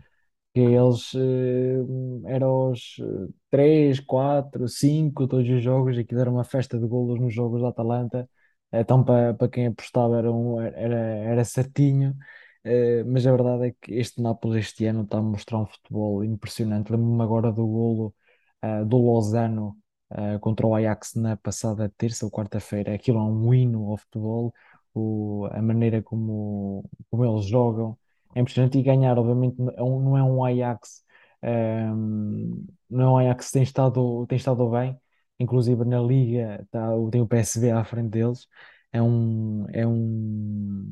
que 0.54 0.62
eles 0.62 1.14
eh, 1.16 2.32
eram 2.34 2.72
os 2.72 2.98
eh, 3.00 3.28
3, 3.52 4.00
4, 4.00 4.68
5, 4.68 5.28
todos 5.28 5.50
os 5.50 5.62
jogos, 5.64 5.98
aquilo 5.98 6.22
era 6.22 6.32
uma 6.32 6.44
festa 6.46 6.80
de 6.80 6.88
golos 6.88 7.20
nos 7.20 7.34
jogos 7.34 7.62
da 7.62 7.70
Atalanta, 7.70 8.30
então 8.72 9.04
para 9.04 9.34
para 9.34 9.50
quem 9.50 9.68
apostava 9.68 10.18
era, 10.18 10.32
um, 10.32 10.62
era, 10.62 10.96
era 10.98 11.46
certinho, 11.46 12.16
Eh, 12.64 13.04
mas 13.06 13.26
a 13.26 13.32
verdade 13.32 13.68
é 13.70 13.72
que 13.82 13.94
este 13.96 14.22
Nápoles 14.22 14.66
este 14.66 14.86
ano 14.86 15.04
está 15.04 15.18
a 15.20 15.22
mostrar 15.22 15.60
um 15.60 15.66
futebol 15.66 16.24
impressionante. 16.26 16.92
Lembro-me 16.92 17.24
agora 17.24 17.52
do 17.54 17.66
golo 17.66 18.14
eh, 18.62 18.84
do 18.86 18.98
Lozano 18.98 19.78
eh, 20.12 20.40
contra 20.40 20.66
o 20.68 20.76
Ajax 20.76 21.16
na 21.16 21.38
passada 21.38 21.92
terça 21.98 22.26
ou 22.26 22.32
quarta-feira. 22.32 22.94
Aquilo 22.94 23.20
é 23.20 23.24
um 23.24 23.54
hino 23.54 23.90
ao 23.92 23.98
futebol, 23.98 24.54
o- 24.94 25.48
a 25.52 25.62
maneira 25.62 26.02
como, 26.02 26.84
como 27.10 27.26
eles 27.26 27.46
jogam. 27.46 27.98
É 28.36 28.42
impressionante 28.42 28.78
e 28.78 28.84
ganhar, 28.84 29.18
obviamente, 29.18 29.58
é 29.76 29.84
um- 29.84 30.00
não 30.04 30.18
é 30.18 30.24
um 30.24 30.44
Ajax, 30.46 31.04
ehm, 31.42 32.66
não 32.90 33.04
é 33.06 33.10
um 33.10 33.18
Ajax 33.30 33.48
que 33.48 33.54
tem 33.54 33.64
estado, 33.64 34.26
tem 34.28 34.38
estado 34.38 34.70
bem, 34.70 34.98
inclusive 35.40 35.84
na 35.86 36.00
Liga 36.02 36.66
tá, 36.72 36.90
tem 37.12 37.22
o 37.22 37.28
PSV 37.28 37.72
à 37.72 37.84
frente 37.84 38.10
deles. 38.12 38.48
É 38.92 39.02
um, 39.02 39.66
é 39.72 39.86
um, 39.88 40.92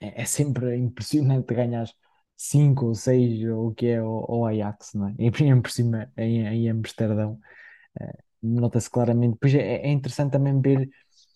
é, 0.00 0.22
é 0.22 0.24
sempre 0.24 0.76
impressionante 0.76 1.54
ganhar 1.54 1.86
5 2.36 2.86
ou 2.86 2.94
6 2.94 3.42
ou 3.50 3.68
o 3.68 3.74
que 3.74 3.86
é 3.86 4.02
o, 4.02 4.44
Ajax, 4.46 4.94
não 4.94 5.08
é? 5.08 5.14
E 5.18 5.30
por 5.30 5.40
por 5.62 5.70
cima 5.70 6.10
em, 6.16 6.46
em 6.46 6.70
Amsterdão. 6.70 7.38
Nota-se 8.42 8.88
claramente. 8.90 9.36
Pois 9.40 9.54
é, 9.54 9.76
é 9.86 9.90
interessante 9.90 10.32
também 10.32 10.60
ver 10.60 10.88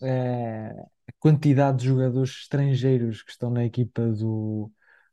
eh, 0.02 0.70
a 1.08 1.12
quantidade 1.18 1.78
de 1.78 1.86
jogadores 1.86 2.30
estrangeiros 2.30 3.22
que 3.22 3.30
estão 3.30 3.50
na 3.50 3.64
equipa 3.64 4.02
do, 4.12 4.72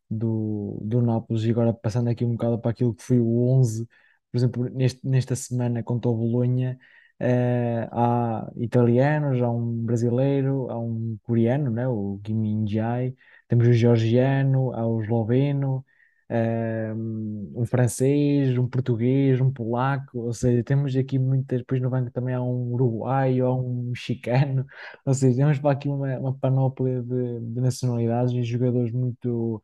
do, 0.10 0.80
do 0.84 1.02
Nápoles. 1.02 1.44
E 1.44 1.52
agora, 1.52 1.74
passando 1.74 2.10
aqui 2.10 2.24
um 2.26 2.32
bocado 2.34 2.60
para 2.60 2.72
aquilo 2.72 2.94
que 2.96 3.04
foi 3.04 3.20
o 3.20 3.42
11, 3.50 3.86
por 4.32 4.38
exemplo, 4.38 4.70
neste, 4.70 5.06
nesta 5.08 5.36
semana 5.36 5.84
contra 5.84 6.10
o 6.10 6.16
Bolonha, 6.16 6.80
eh, 7.20 7.88
há 7.92 8.50
italianos, 8.58 9.42
há 9.42 9.50
um 9.52 9.84
brasileiro, 9.84 10.70
há 10.70 10.80
um 10.80 11.18
coreano, 11.24 11.70
né, 11.72 11.88
o 11.88 12.20
Kim 12.24 12.36
Min-jae, 12.36 13.16
temos 13.50 13.68
o 13.68 13.74
georgiano, 13.74 14.72
há 14.74 14.86
o 14.88 15.02
esloveno 15.02 15.86
um, 16.32 17.66
francês, 17.66 18.58
um 18.58 18.68
português, 18.68 19.40
um 19.42 19.52
polaco, 19.52 20.20
ou 20.20 20.34
seja, 20.34 20.64
temos 20.64 20.96
aqui 20.96 21.20
muitas, 21.20 21.60
depois 21.60 21.82
no 21.82 21.90
banco 21.90 22.12
também 22.12 22.34
há 22.36 22.42
um 22.42 22.74
uruguaio, 22.74 23.46
há 23.46 23.56
um 23.56 23.84
mexicano, 23.92 24.66
ou 25.06 25.14
seja, 25.14 25.38
temos 25.38 25.60
para 25.60 25.72
aqui 25.72 25.88
uma, 25.90 26.18
uma 26.20 26.34
panóplia 26.38 27.02
de, 27.02 27.40
de 27.42 27.62
nacionalidades 27.62 28.34
e 28.34 28.44
jogadores 28.44 28.92
muito. 28.92 29.62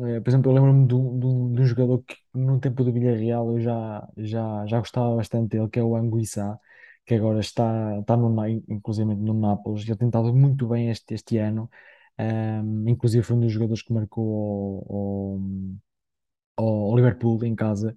eh, 0.00 0.20
por 0.20 0.28
exemplo, 0.30 0.50
eu 0.50 0.54
lembro-me 0.54 0.86
de, 0.86 0.94
um, 0.94 1.18
de 1.54 1.60
um- 1.62 1.66
jogador 1.66 2.02
que 2.04 2.16
no 2.34 2.60
tempo 2.60 2.84
do 2.84 2.92
Villarreal 2.92 3.50
eu 3.52 3.60
já, 3.60 4.08
já, 4.18 4.66
já 4.66 4.78
gostava 4.78 5.16
bastante 5.16 5.50
dele, 5.56 5.68
que 5.68 5.78
é 5.78 5.82
o 5.82 5.96
Anguissa, 5.96 6.58
que 7.04 7.14
agora 7.14 7.40
está, 7.40 7.98
está 8.00 8.16
no, 8.16 8.46
inclusive 8.68 9.14
no 9.14 9.34
Nápoles, 9.34 9.84
ele 9.88 9.96
tem 9.96 10.08
estado 10.08 10.34
muito 10.34 10.66
bem 10.68 10.90
este, 10.90 11.14
este 11.14 11.38
ano. 11.38 11.70
Um, 12.18 12.88
inclusive 12.88 13.22
foi 13.24 13.36
um 13.36 13.40
dos 13.40 13.52
jogadores 13.52 13.82
que 13.82 13.92
marcou 13.92 15.36
ao, 16.56 16.94
Liverpool 16.96 17.44
em 17.44 17.54
casa, 17.54 17.96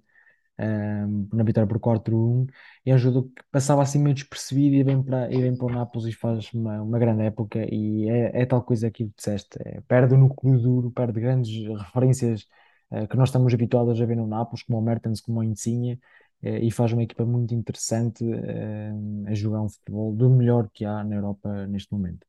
ehm, 0.58 1.28
na 1.32 1.44
vitória 1.44 1.68
por 1.68 1.78
4-1, 1.80 2.46
e 2.84 2.90
é 2.90 2.94
um 2.94 2.98
jogador 2.98 3.24
que 3.30 3.42
passava 3.50 3.82
assim 3.82 3.98
meio 3.98 4.14
despercebido 4.14 4.76
e 4.76 4.82
vem 4.82 5.02
para, 5.02 5.32
e 5.32 5.40
vem 5.40 5.56
para 5.56 5.66
o 5.66 5.70
Nápoles 5.70 6.06
e 6.08 6.12
faz 6.12 6.52
uma, 6.52 6.82
uma 6.82 6.98
grande 6.98 7.22
época, 7.24 7.66
e 7.72 8.08
é, 8.10 8.42
é 8.42 8.46
tal 8.46 8.62
coisa 8.62 8.90
que 8.90 9.10
disseste, 9.16 9.58
é, 9.64 9.80
perde 9.82 10.14
o 10.14 10.18
núcleo 10.18 10.58
duro, 10.60 10.90
perde 10.90 11.20
grandes 11.20 11.50
referências 11.78 12.46
eh, 12.90 13.06
que 13.06 13.16
nós 13.16 13.28
estamos 13.28 13.54
habituados 13.54 14.00
a 14.00 14.04
ver 14.04 14.16
no 14.16 14.26
Nápoles, 14.26 14.62
como 14.64 14.78
o 14.78 14.82
Mertens, 14.82 15.20
como 15.20 15.40
o 15.40 15.44
Insigne, 15.44 16.00
eh, 16.42 16.58
e 16.60 16.70
faz 16.70 16.92
uma 16.92 17.02
equipa 17.02 17.24
muito 17.24 17.54
interessante 17.54 18.24
eh, 18.24 18.92
a 19.26 19.34
jogar 19.34 19.62
um 19.62 19.68
futebol 19.68 20.14
do 20.14 20.28
melhor 20.30 20.68
que 20.72 20.84
há 20.84 21.04
na 21.04 21.16
Europa 21.16 21.66
neste 21.66 21.92
momento. 21.92 22.26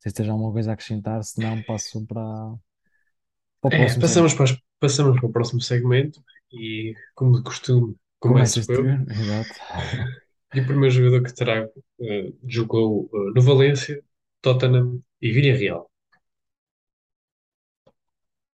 Se 0.00 0.08
esteja 0.08 0.32
alguma 0.32 0.52
coisa 0.52 0.70
a 0.70 0.74
acrescentar, 0.74 1.22
se 1.22 1.40
não, 1.40 1.62
passo 1.62 2.04
para, 2.06 2.54
para 3.60 3.72
É, 3.72 3.86
passamos 3.98 4.34
para, 4.34 4.44
as- 4.44 4.58
passamos 4.80 5.18
para 5.20 5.28
o 5.28 5.32
próximo 5.32 5.60
segmento 5.60 6.22
e, 6.52 6.94
como 7.14 7.36
de 7.38 7.42
costume, 7.44 7.96
começo 8.20 8.54
Começas 8.54 8.66
tu, 8.68 8.82
eu. 8.82 8.94
exato. 9.08 9.60
E 10.54 10.60
o 10.60 10.66
primeiro 10.66 10.94
jogador 10.94 11.22
que 11.24 11.34
trago 11.34 11.70
eh, 12.00 12.32
jogou 12.46 13.10
eh, 13.14 13.32
no 13.34 13.42
Valência, 13.42 14.02
Tottenham 14.42 15.00
e 15.20 15.30
Villarreal. 15.32 15.90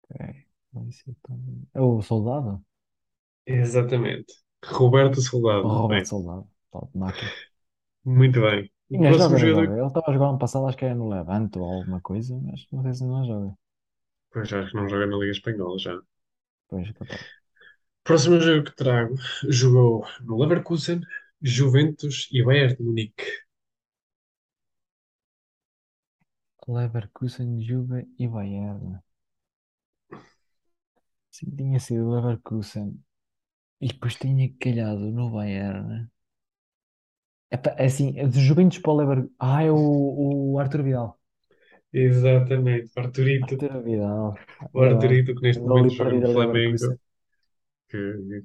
Ok. 0.10 0.46
Vai 0.72 0.92
ser 0.92 1.14
tão- 1.24 1.68
É 1.74 1.82
o 1.82 2.02
Soldado? 2.02 2.64
Exatamente. 3.46 4.34
Roberto 4.66 5.22
O 5.64 5.68
Soldado. 5.70 5.70
Roberto 5.70 6.06
Bem, 6.06 6.10
Soldado. 6.10 6.48
Top 6.72 6.96
máquina. 6.98 7.34
muito 8.06 8.42
bem. 8.42 8.72
O 8.94 9.04
Ainda 9.04 9.12
joga, 9.14 9.36
próximo 9.36 9.38
ainda 9.38 9.52
jogador. 9.52 9.66
joga. 9.66 9.78
Ele 9.78 9.88
estava 9.88 10.10
a 10.10 10.14
jogar 10.14 10.30
ano 10.30 10.38
passado, 10.40 10.66
acho 10.68 10.78
que 10.78 10.86
era 10.86 10.96
no 10.96 11.10
Levante 11.10 11.60
ou 11.60 11.66
alguma 11.66 12.00
coisa, 12.02 12.40
mas 12.46 12.66
não 12.72 12.82
sei 12.84 12.94
se 12.94 13.04
ainda 13.04 13.24
joga. 13.26 13.58
Pois 14.34 14.50
já 14.50 14.60
acho 14.60 14.72
que 14.72 14.76
não 14.78 14.90
joga 14.90 15.06
na 15.08 15.16
Liga 15.18 15.32
Espanhola 15.32 15.80
já. 15.80 15.98
Pois, 16.68 16.92
capaz. 16.98 17.24
Próximo 18.06 18.40
jogo 18.40 18.64
que 18.66 18.76
trago 18.76 19.16
jogou 19.50 20.06
no 20.22 20.38
Leverkusen, 20.38 21.02
Juventus 21.42 22.30
e 22.32 22.42
Bayern 22.44 22.76
de 22.78 22.84
Munique. 22.84 23.26
Leverkusen, 26.68 27.62
Juve 27.62 28.06
e 28.20 28.28
Bayern. 28.28 29.00
Sim, 31.32 31.54
tinha 31.56 31.80
sido 31.82 32.10
Leverkusen. 32.12 33.04
E 33.82 33.88
depois 33.90 34.16
tinha 34.16 34.54
calhado 34.60 35.12
no 35.12 35.32
Bayern. 35.32 36.10
É 37.78 37.86
assim, 37.86 38.12
de 38.30 38.40
Juventus 38.42 38.80
para 38.80 38.92
o 38.92 38.96
Leverkusen. 38.98 39.36
Ah, 39.40 39.64
é 39.64 39.72
o, 39.72 40.54
o 40.54 40.60
Arthur 40.60 40.84
Vidal. 40.84 41.20
Exatamente. 41.94 42.92
O 42.98 43.00
Arturito, 43.00 43.56
Arthur 43.56 43.84
Vidal. 43.84 44.34
o. 44.74 44.80
Arturito 44.82 45.36
que 45.36 45.42
neste 45.42 45.62
Andou 45.62 45.78
ali 45.80 45.90
momento 45.90 45.94
joga 45.96 46.12
no 46.12 46.22
perdido 46.22 46.26
a 46.28 46.30
Flamengo, 46.34 46.88
Leverkusen. 46.88 46.98
que, 47.90 47.98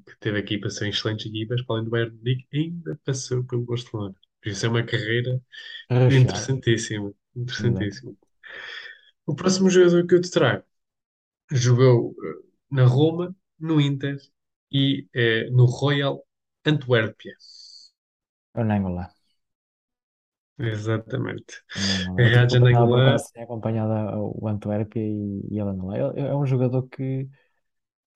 que 0.07 0.19
teve 0.21 0.39
equipas, 0.39 0.77
são 0.77 0.89
excelentes 0.89 1.27
equipas, 1.27 1.63
para 1.63 1.77
além 1.77 1.85
do 1.85 1.91
Bayern 1.91 2.13
de 2.13 2.19
Munique, 2.19 2.47
ainda 2.55 3.01
passou 3.05 3.45
pelo 3.45 3.65
Barcelona. 3.65 4.15
Por 4.43 4.49
isso 4.51 4.67
é 4.67 4.69
uma 4.69 4.85
carreira 4.85 5.41
interessantíssima. 6.09 7.15
Exato. 7.59 7.99
Interessantíssima. 8.01 8.17
O 9.27 9.35
próximo 9.35 9.71
jogador 9.71 10.07
que 10.07 10.15
eu 10.15 10.21
te 10.21 10.31
trago 10.31 10.65
jogou 11.53 12.15
eh, 12.25 12.45
na 12.71 12.85
Roma, 12.87 13.37
no 13.59 13.81
Inter 13.81 14.19
e 14.73 15.09
eh, 15.15 15.51
no 15.51 15.67
Royal 15.67 16.27
Antuérpia. 16.67 17.35
O 18.55 18.63
Nainggolan. 18.65 19.09
Exatamente. 20.59 21.63
O 21.75 21.83
Nainggolan. 21.83 22.31
Eu 22.33 22.41
Raja 22.41 22.59
acompanhado, 22.59 22.61
Nainggolan, 22.61 23.17
tinha 23.33 23.45
acompanhado 23.45 23.93
o 24.37 24.49
Antuérpia 24.49 25.01
e, 25.03 25.41
e 25.51 25.59
ele 25.61 25.73
não 25.73 25.93
é. 25.95 26.01
Ele 26.01 26.21
é 26.29 26.35
um 26.37 26.47
jogador 26.47 26.83
que, 26.89 27.25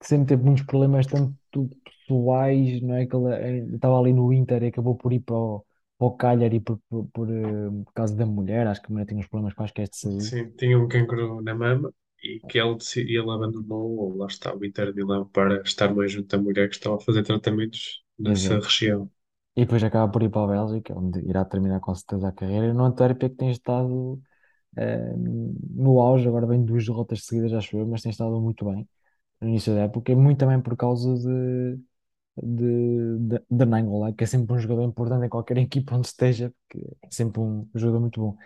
que 0.01 0.07
sempre 0.09 0.29
teve 0.29 0.45
muitos 0.45 0.65
problemas, 0.67 1.07
tanto 1.07 1.37
pessoais, 1.85 2.81
não 2.83 2.95
é? 2.97 3.07
Que 3.07 3.17
ele 3.17 3.35
eh, 3.73 3.77
estava 3.77 3.99
ali 4.01 4.13
no 4.15 4.33
Inter 4.33 4.63
e 4.65 4.69
acabou 4.69 4.97
por 4.97 5.13
ir 5.13 5.21
para 5.21 5.37
o, 5.37 5.67
para 5.99 6.09
o 6.09 6.17
Cagliari 6.17 6.61
por, 6.61 6.79
por, 6.89 7.07
por, 7.13 7.31
eh, 7.31 7.71
por 7.87 7.93
causa 7.95 8.17
da 8.17 8.27
mulher. 8.27 8.67
Acho 8.67 8.83
que 8.83 8.89
a 8.89 8.91
mulher 8.93 9.07
tinha 9.07 9.21
uns 9.21 9.29
problemas 9.29 9.55
quaisquer 9.55 9.89
de 9.89 9.97
saúde. 9.99 10.35
sim, 10.35 10.51
tinha 10.57 10.79
um 10.79 10.89
cancro 10.89 11.41
na 11.43 11.55
mama 11.55 11.93
e 12.23 12.41
que 12.41 12.59
ele, 12.59 12.77
decidi- 12.77 13.17
ele 13.17 13.31
abandonou, 13.31 14.17
lá 14.17 14.27
está, 14.27 14.55
o 14.55 14.65
Inter 14.65 14.89
de 14.93 14.97
Milão 14.97 15.29
para 15.29 15.63
estar 15.63 15.95
mais 15.95 16.13
junto 16.13 16.29
da 16.37 16.43
mulher 16.43 16.69
que 16.69 16.77
estava 16.77 16.97
a 16.97 17.01
fazer 17.01 17.23
tratamentos 17.25 18.03
nessa 18.19 18.59
Exato. 18.59 18.61
região. 18.61 19.11
E 19.57 19.63
depois 19.65 19.83
acaba 19.85 20.11
por 20.11 20.23
ir 20.23 20.31
para 20.31 20.45
a 20.45 20.47
Bélgica, 20.49 20.95
onde 20.99 21.21
irá 21.29 21.45
terminar 21.45 21.81
com 21.81 21.95
certeza 21.95 22.29
a 22.29 22.33
carreira. 22.33 22.67
E 22.69 22.73
no 22.73 22.85
Antuérpia 22.85 23.29
que 23.31 23.37
tem 23.37 23.51
estado 23.51 24.21
eh, 24.77 25.15
no 25.17 26.01
auge, 26.01 26.29
agora 26.29 26.47
vem 26.47 26.65
duas 26.65 26.87
derrotas 26.87 27.25
seguidas, 27.27 27.53
acho 27.55 27.77
eu, 27.79 27.87
mas 27.87 28.03
tem 28.03 28.11
estado 28.11 28.41
muito 28.41 28.65
bem 28.67 28.89
no 29.41 29.49
início 29.49 29.75
da 29.75 29.83
época, 29.83 30.13
e 30.13 30.17
muito 30.17 30.39
também 30.41 30.61
por 30.63 30.77
causa 30.77 31.15
de, 31.17 31.79
de, 32.43 33.19
de, 33.21 33.43
de 33.51 33.65
Nainggolan, 33.67 34.13
que 34.15 34.25
é 34.25 34.27
sempre 34.27 34.55
um 34.55 34.59
jogador 34.59 34.85
importante 34.85 35.27
em 35.27 35.29
qualquer 35.29 35.59
equipa 35.59 35.97
onde 35.97 36.07
esteja, 36.09 36.53
porque 36.69 36.87
é 37.03 37.09
sempre 37.11 37.41
um 37.41 37.69
jogador 37.75 38.01
muito 38.01 38.21
bom. 38.21 38.37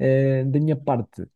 Eh, 0.00 0.44
da 0.46 0.60
minha 0.60 0.76
parte, 0.76 1.26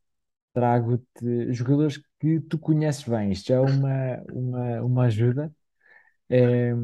trago-te 0.54 1.52
jogadores 1.54 1.98
que 2.20 2.40
tu 2.42 2.58
conheces 2.58 3.04
bem. 3.04 3.32
Isto 3.32 3.48
já 3.48 3.56
é 3.56 3.60
uma, 3.60 4.22
uma, 4.32 4.82
uma 4.82 5.04
ajuda. 5.06 5.52
Em, 6.30 6.74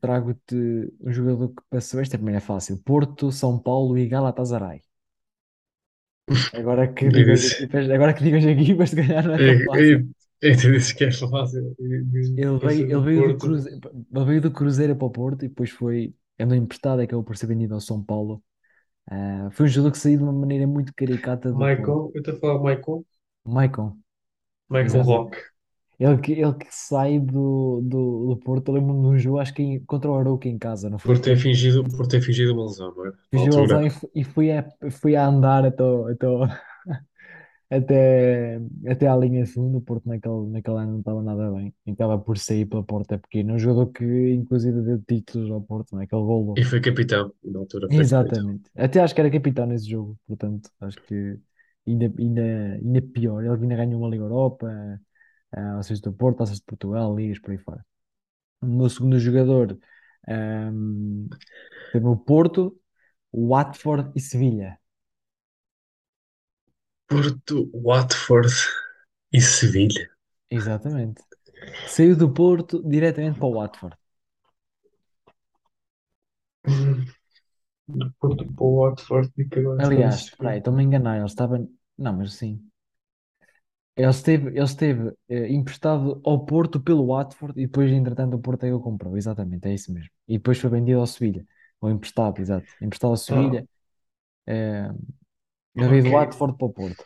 trago-te 0.00 0.54
um 1.00 1.12
jogador 1.12 1.48
que 1.50 1.62
passou. 1.70 2.00
Esta 2.00 2.16
primeira 2.18 2.38
é 2.38 2.40
fácil: 2.40 2.78
Porto, 2.82 3.32
São 3.32 3.58
Paulo 3.58 3.96
e 3.98 4.08
Galatasaray. 4.08 4.82
Agora 6.58 6.92
que 6.94 7.04
Eu 7.08 7.12
digo 7.12 7.30
as 7.32 7.42
disse, 7.42 7.54
equipas, 7.54 7.84
agora 7.90 8.14
que 8.14 8.24
digo 8.24 8.36
as 8.38 8.44
equipas, 8.44 8.90
se 8.90 8.96
calhar 8.96 9.24
não 9.26 9.34
é 9.34 9.38
tão 9.40 9.58
eu, 9.62 9.68
fácil. 9.68 9.98
eu, 10.00 10.08
eu 10.40 10.56
te 10.56 10.70
disse 10.72 10.94
que 10.94 11.04
é 11.04 11.12
fácil. 11.12 11.74
Eu 11.78 12.04
disse 12.06 12.34
que 12.34 12.42
Ele 12.42 12.58
veio, 12.58 12.86
ele 12.90 13.00
do 13.14 13.36
veio 13.36 13.38
do. 13.38 13.38
Cruzeiro, 13.38 13.80
ele 14.14 14.24
veio 14.24 14.40
do 14.42 14.50
Cruzeiro 14.52 14.96
para 14.96 15.06
o 15.06 15.10
Porto 15.10 15.44
e 15.44 15.48
depois 15.48 15.70
foi, 15.70 16.14
andou 16.38 16.56
emprestado, 16.56 17.00
acabou 17.00 17.24
por 17.24 17.36
ser 17.36 17.46
vendido 17.46 17.74
ao 17.74 17.80
São 17.80 18.02
Paulo. 18.04 18.42
Ah, 19.10 19.50
foi 19.52 19.66
um 19.66 19.68
jogador 19.68 19.92
que 19.92 19.98
saiu 19.98 20.18
de 20.18 20.24
uma 20.24 20.32
maneira 20.32 20.66
muito 20.66 20.94
caricata 20.94 21.52
do 21.52 21.66
Porto. 21.68 21.98
Michael, 21.98 22.12
eu 22.14 22.20
estou 22.20 22.34
a 22.34 22.38
falar 22.38 22.58
Michael, 22.60 23.04
Maicon, 23.46 24.02
Michael 24.68 25.02
exato. 25.02 25.04
Rock. 25.04 25.36
Ele 25.98 26.18
que, 26.20 26.32
ele 26.32 26.54
que 26.54 26.66
sai 26.70 27.18
do, 27.20 27.80
do, 27.82 28.28
do 28.34 28.36
Porto, 28.38 28.68
eu 28.68 28.74
lembro-me 28.74 29.00
de 29.02 29.06
um 29.08 29.18
jogo, 29.18 29.38
acho 29.38 29.54
que 29.54 29.62
em- 29.62 29.84
contra 29.84 30.10
o 30.10 30.14
Arouca 30.16 30.48
em 30.48 30.58
casa, 30.58 30.90
não 30.90 30.98
Por 31.02 31.16
foi? 31.16 31.22
ter 31.24 31.36
fingido, 31.38 31.84
por 31.96 32.06
ter 32.06 32.20
fingido 32.20 32.52
uma 32.52 32.66
lesão, 32.66 32.94
não 32.94 33.06
é? 33.06 33.12
Na 33.32 33.40
Fugiu 33.40 33.56
a 33.56 33.60
altura. 33.60 33.82
lesão 33.82 33.82
e, 33.86 33.90
fu- 33.90 34.10
e 34.14 34.24
fui 34.24 34.50
a, 34.52 34.64
fui 34.90 35.16
a 35.16 35.26
andar 35.26 35.64
até, 35.66 35.82
o- 35.82 36.06
até, 36.08 36.26
o- 36.28 36.46
até, 37.70 38.56
até 38.88 39.06
à 39.08 39.16
linha 39.16 39.44
de 39.44 39.50
fundo. 39.52 39.78
O 39.78 39.80
Porto 39.82 40.08
naquele, 40.08 40.46
naquele 40.50 40.76
ano 40.78 40.92
não 40.92 40.98
estava 41.00 41.22
nada 41.22 41.50
bem. 41.52 41.74
E 41.86 41.90
acaba 41.92 42.18
por 42.18 42.38
sair 42.38 42.66
pela 42.66 42.82
porta 42.84 43.18
pequena. 43.18 43.54
Um 43.54 43.58
jogador 43.58 43.92
que, 43.92 44.04
inclusive, 44.34 44.82
deu 44.82 45.02
títulos 45.02 45.50
ao 45.50 45.60
Porto, 45.62 45.96
naquele 45.96 46.22
golo. 46.22 46.60
E 46.60 46.62
foi 46.70 46.80
capitão. 46.80 47.24
E 47.44 47.48
na 47.52 47.60
altura 47.60 47.88
foi 47.94 48.04
capitão. 48.08 48.48
Exatamente. 48.48 48.70
Até 48.74 49.00
acho 49.00 49.14
que 49.14 49.20
era 49.20 49.30
capitão 49.30 49.66
nesse 49.66 49.88
jogo. 49.88 50.18
Portanto, 50.26 50.70
acho 50.80 50.98
que 51.06 51.38
ainda, 51.86 52.06
ainda, 52.18 52.42
ainda 52.74 53.02
pior. 53.02 53.42
Ele 53.44 53.52
ainda 53.62 53.76
ganhou 53.76 54.00
uma 54.00 54.08
Liga 54.08 54.24
Europa, 54.24 54.66
Taças 55.56 56.00
do 56.00 56.12
Porto, 56.12 56.38
Taças 56.38 56.58
de 56.58 56.64
Portugal, 56.64 57.16
Ligas 57.16 57.38
por 57.38 57.50
aí 57.50 57.58
fora. 57.58 57.84
O 58.60 58.66
meu 58.66 58.88
segundo 58.90 59.18
jogador 59.18 59.78
ahm, 60.28 61.28
teve 61.92 62.06
o 62.06 62.16
Porto, 62.16 62.78
Watford 63.32 64.12
e 64.14 64.20
Sevilha. 64.20 64.78
Porto, 67.08 67.70
Watford 67.72 68.52
e 69.32 69.40
Sevilha. 69.40 70.10
Exatamente. 70.50 71.22
Saiu 71.86 72.16
do 72.16 72.32
Porto 72.32 72.82
diretamente 72.88 73.38
para 73.38 73.48
o 73.48 73.54
Watford. 73.54 73.96
Do 77.88 78.12
Porto 78.20 78.44
para 78.52 78.64
o 78.64 78.76
Watford 78.80 79.32
e 79.38 79.46
Aliás, 79.78 80.16
espera 80.16 80.50
aí, 80.50 80.56
Sevilha. 80.56 80.58
estou-me 80.58 80.82
a 80.82 80.84
enganar. 80.84 81.16
Ele 81.16 81.26
estava. 81.26 81.66
Não, 81.98 82.12
mas 82.12 82.34
sim. 82.34 82.60
Ele 83.96 84.10
esteve, 84.10 84.48
ele 84.50 84.62
esteve 84.64 85.12
eh, 85.28 85.48
emprestado 85.52 86.20
ao 86.24 86.44
Porto 86.44 86.80
pelo 86.80 87.06
Watford 87.06 87.58
e 87.60 87.66
depois, 87.66 87.90
entretanto, 87.90 88.34
o 88.36 88.40
Porto 88.40 88.64
é 88.64 88.68
que 88.68 88.74
o 88.74 88.80
comprou. 88.80 89.16
Exatamente, 89.16 89.66
é 89.68 89.74
isso 89.74 89.92
mesmo. 89.92 90.10
E 90.28 90.34
depois 90.38 90.58
foi 90.58 90.68
vendido 90.70 91.00
ao 91.00 91.06
Sevilha. 91.06 91.46
Ou 91.80 91.90
emprestado, 91.90 92.40
exato. 92.40 92.74
Emprestado 92.80 93.10
ao 93.12 93.16
Ah, 93.28 93.56
Sevilha. 93.56 93.66
eh, 94.46 94.90
ele 95.76 95.88
veio 95.88 96.02
ok. 96.02 96.04
do 96.04 96.10
Watford 96.12 96.56
para 96.58 96.66
o 96.68 96.72
Porto. 96.72 97.04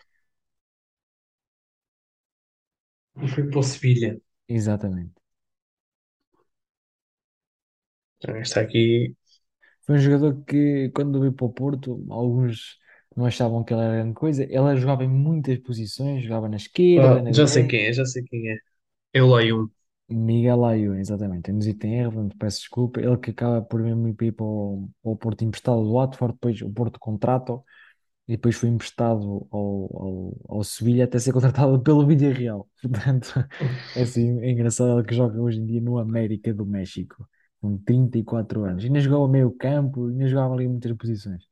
E 3.22 3.28
foi 3.28 3.44
para 3.48 3.60
o 3.60 3.62
Sevilha. 3.62 4.20
Exatamente. 4.48 5.22
Ah, 8.26 8.38
Está 8.40 8.60
aqui. 8.60 9.14
Foi 9.82 9.96
um 9.96 9.98
jogador 9.98 10.42
que, 10.44 10.90
quando 10.94 11.20
veio 11.20 11.32
para 11.32 11.46
o 11.46 11.52
Porto, 11.52 12.04
alguns 12.10 12.78
não 13.20 13.26
achavam 13.26 13.64
que 13.64 13.74
ele 13.74 13.82
era 13.82 13.94
grande 13.96 14.14
coisa. 14.14 14.44
Ele 14.44 14.76
jogava 14.76 15.04
em 15.04 15.08
muitas 15.08 15.58
posições, 15.60 16.22
jogava 16.24 16.48
na 16.48 16.56
esquerda, 16.56 17.20
Ah, 17.20 17.22
na 17.22 17.32
já 17.32 17.46
sei 17.48 17.64
direita. 17.64 17.66
quem 17.66 17.86
é, 17.86 17.92
já 17.92 18.04
sei 18.04 18.22
quem 18.24 18.50
é. 18.50 18.58
É 19.14 19.22
o 19.22 19.38
Lyon. 19.38 19.68
Miguel 20.08 20.64
Ayun, 20.64 20.96
exatamente. 20.98 21.42
Temos 21.44 21.66
isto 21.66 21.84
em 21.84 21.98
erro, 22.00 22.12
portanto, 22.12 22.36
peço 22.38 22.58
desculpa. 22.60 23.00
Ele 23.00 23.16
que 23.16 23.30
acaba 23.30 23.62
por 23.62 23.80
mesmo 23.82 24.08
ir 24.08 24.32
para 24.32 24.44
o, 24.44 24.88
para 25.02 25.10
o 25.12 25.16
Porto 25.16 25.44
emprestado 25.44 25.82
do 25.84 25.92
Watford, 25.92 26.34
depois 26.34 26.60
o 26.62 26.70
Porto 26.70 26.98
contrata 26.98 27.52
e 28.28 28.32
depois 28.36 28.56
foi 28.56 28.70
emprestado 28.70 29.48
ao, 29.50 30.36
ao, 30.48 30.58
ao 30.58 30.64
Sevilha 30.64 31.04
até 31.04 31.18
ser 31.18 31.32
contratado 31.32 31.80
pelo 31.82 32.06
Villarreal. 32.06 32.68
Portanto, 32.82 33.34
é 33.94 34.02
assim, 34.02 34.40
é 34.42 34.50
engraçado 34.52 34.98
ele 34.98 35.08
que 35.08 35.14
joga 35.16 35.40
hoje 35.42 35.60
em 35.60 35.66
dia 35.66 35.80
no 35.82 35.98
América 35.98 36.54
do 36.54 36.66
México, 36.66 37.28
com 37.60 37.78
34 37.78 38.64
anos. 38.64 38.84
Ainda 38.84 39.00
jogava 39.00 39.28
meio 39.28 39.52
campo, 39.52 40.08
ainda 40.08 40.28
jogava 40.28 40.54
ali 40.54 40.64
em 40.66 40.68
muitas 40.70 40.92
posições. 40.96 41.49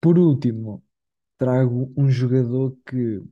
Por 0.00 0.18
último, 0.18 0.84
trago 1.38 1.92
um 1.96 2.10
jogador 2.10 2.76
que 2.86 3.22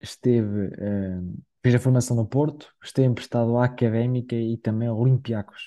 esteve, 0.00 0.70
eh, 0.78 1.20
fez 1.62 1.74
a 1.74 1.78
formação 1.80 2.16
no 2.16 2.26
Porto, 2.26 2.74
esteve 2.82 3.08
emprestado 3.08 3.56
à 3.58 3.64
Académica 3.64 4.34
e 4.36 4.56
também 4.58 4.88
ao 4.88 4.98
Olympiacos. 4.98 5.62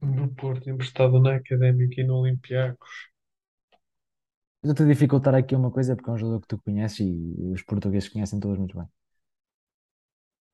Do 0.00 0.28
Porto, 0.28 0.70
emprestado 0.70 1.18
na 1.18 1.34
Académica 1.34 2.00
e 2.00 2.04
no 2.04 2.18
Olympiacos. 2.20 3.10
Eu 4.64 4.70
estou 4.72 4.84
a 4.86 4.88
dificultar 4.88 5.32
aqui 5.36 5.54
uma 5.54 5.70
coisa 5.70 5.94
porque 5.94 6.10
é 6.10 6.12
um 6.12 6.18
jogador 6.18 6.40
que 6.40 6.48
tu 6.48 6.58
conheces 6.58 6.98
e 7.00 7.52
os 7.54 7.62
portugueses 7.62 8.08
conhecem 8.08 8.40
todos 8.40 8.58
muito 8.58 8.76
bem. 8.78 8.88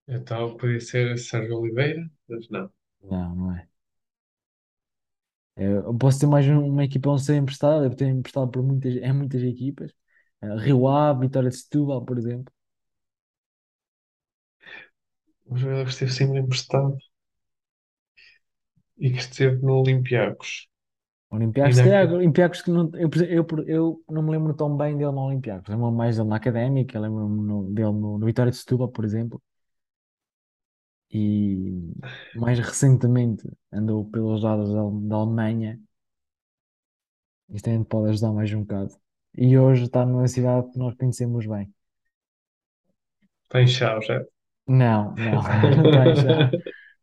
Então, 0.06 0.58
podia 0.58 0.78
ser 0.80 1.16
Sérgio 1.18 1.56
Oliveira, 1.58 2.06
mas 2.28 2.46
não. 2.50 2.70
Não, 3.02 3.34
não 3.36 3.52
é. 3.56 3.68
Eu 5.60 5.94
posso 5.98 6.18
ter 6.20 6.26
mais 6.26 6.46
um- 6.48 6.66
uma 6.68 6.84
equipa 6.84 7.10
onde 7.10 7.22
ser 7.24 7.36
emprestado, 7.36 7.84
eu 7.84 7.94
tenho 7.94 8.16
emprestado 8.18 8.50
por 8.50 8.62
muitas, 8.62 8.94
em 8.96 9.12
muitas 9.12 9.42
equipas. 9.42 9.92
Eh, 10.42 10.56
Rio 10.58 10.88
Ave, 10.88 11.20
Vitória 11.26 11.50
de 11.50 11.56
Setúbal, 11.56 12.04
por 12.04 12.16
exemplo. 12.18 12.52
Um 15.50 15.56
jogador 15.58 15.84
que 15.84 15.90
esteve 15.90 16.12
sempre 16.12 16.38
emprestado 16.40 16.96
e 18.98 19.10
que 19.10 19.18
esteve 19.18 19.56
no 19.62 19.80
Olympiacos. 19.80 20.68
Olympiacos, 21.30 21.76
se 21.78 21.82
calhar. 21.82 22.12
Olympiacos 22.12 22.62
que 22.62 22.70
não, 22.70 22.90
eu, 22.94 23.08
eu, 23.28 23.46
eu 23.66 24.04
não 24.10 24.22
me 24.22 24.30
lembro 24.32 24.54
tão 24.54 24.76
bem 24.76 24.96
dele 24.96 25.12
no 25.12 25.20
Olympiacos. 25.26 25.68
Lembro-me 25.68 25.96
mais 25.96 26.16
dele 26.16 26.28
na 26.28 26.36
Académica, 26.36 26.98
lembro-me 27.00 27.72
dele 27.74 27.92
no, 27.92 28.18
no 28.18 28.26
Vitória 28.26 28.50
de 28.52 28.58
Setúbal, 28.58 28.88
por 28.88 29.04
exemplo. 29.04 29.40
E 31.12 31.92
mais 32.34 32.58
recentemente 32.58 33.48
andou 33.72 34.04
pelos 34.10 34.42
lados 34.42 34.70
da, 34.72 34.82
da 35.08 35.16
Alemanha. 35.16 35.80
Isto 37.50 37.68
ainda 37.70 37.84
pode 37.84 38.08
ajudar 38.10 38.32
mais 38.32 38.50
um 38.54 38.60
bocado. 38.62 38.94
E 39.36 39.58
hoje 39.58 39.84
está 39.84 40.04
numa 40.06 40.26
cidade 40.26 40.70
que 40.72 40.78
nós 40.78 40.94
conhecemos 40.96 41.46
bem. 41.46 41.70
Está 43.44 43.60
em 43.60 43.66
Chaves, 43.66 44.08
é? 44.08 44.24
Não, 44.66 45.14
não, 45.18 45.42
não 45.76 45.84
está 45.84 46.08
em 46.08 46.14
Chaves. 46.14 46.50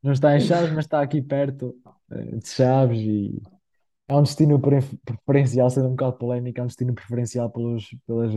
Não 0.04 0.12
está 0.14 0.36
em 0.38 0.40
Chaves, 0.42 0.72
mas 0.72 0.86
está 0.86 1.02
aqui 1.02 1.22
perto 1.22 1.76
eh, 2.12 2.38
de 2.38 2.48
Chaves 2.50 3.00
e 3.00 3.42
é 4.08 4.16
um 4.16 4.24
destino 4.24 4.60
pre- 4.62 4.80
preferencial, 5.06 5.70
sendo 5.70 5.88
um 5.90 5.92
bocado 5.92 6.18
polémico, 6.18 6.60
é 6.60 6.64
um 6.64 6.68
destino 6.68 6.96
preferencial 6.96 7.50
pelos, 7.52 7.90
pelas, 8.08 8.34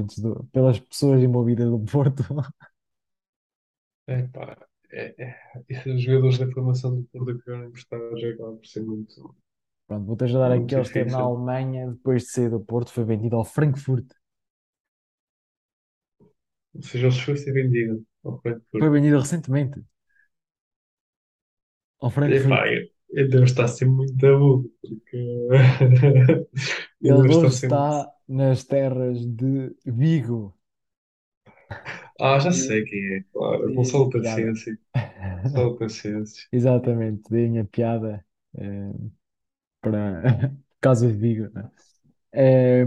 pelas 0.53 0.81
pessoas 0.81 1.23
envolvidas 1.23 1.71
do 1.71 1.81
Porto. 1.81 2.25
É 4.07 4.17
pá, 4.35 4.47
é, 4.93 5.15
é. 5.25 5.41
Esses 5.69 6.03
jogadores 6.03 6.39
da 6.39 6.51
formação 6.53 6.97
do 6.97 7.05
Porto 7.05 7.39
que 7.43 7.51
eram 7.51 7.65
emprestados 7.67 8.23
acabam 8.25 8.57
por 8.57 8.67
ser 8.67 8.83
muito, 8.85 9.35
Pronto, 9.87 10.07
vou-te 10.07 10.25
ajudar 10.25 10.53
aqui. 10.53 10.75
muito 10.75 10.75
Ele 10.75 10.83
esteve 10.83 11.11
na. 11.11 11.19
Alemanha, 11.19 11.91
depois 11.91 12.23
de 12.25 12.31
sair 12.31 12.49
do 12.51 12.61
Porto, 12.61 12.91
foi 12.93 13.05
vendido 13.05 13.37
ao 13.37 13.45
Frankfurt. 13.45 14.07
Ou 16.75 16.83
seja, 16.83 17.07
ele 17.07 17.21
foi 17.21 17.37
ser 17.37 17.53
vendido 17.53 18.05
ao 18.25 18.41
Foi 18.79 18.89
Frankfurt. 18.89 18.91
vendido 18.91 19.19
recentemente 19.21 19.79
ao 22.01 22.11
Frankfurt. 22.11 22.41
Epá, 22.45 22.67
ele 23.11 23.29
deve 23.29 23.45
estar 23.45 23.69
sempre 23.69 23.95
muito 23.97 24.27
agudo, 24.27 24.71
porque 24.83 25.17
ele 27.01 27.17
Ele 27.17 27.17
deve 27.17 27.29
estar 27.31 27.51
hoje 27.51 27.57
está 27.57 28.11
nas 28.29 28.65
terras 28.65 29.19
de 29.27 29.75
Vigo. 29.85 30.57
Ah, 32.21 32.39
já 32.39 32.53
sei 32.53 32.85
quem 32.85 33.15
é, 33.17 33.23
claro, 33.33 33.67
minha 33.67 33.75
Gonçalo 33.75 34.09
piada. 34.11 34.43
Paciência. 34.45 34.79
Gonçalo 35.43 35.73
Paciência. 35.79 36.49
Exatamente, 36.53 37.23
dei 37.31 37.47
a 37.47 37.51
minha 37.51 37.65
piada 37.65 38.25
eh, 38.57 38.93
para 39.81 40.23
por 40.51 40.81
causa 40.81 41.09
de 41.09 41.15
Vigo. 41.15 41.51
né? 41.55 41.71
Eh, 42.33 42.87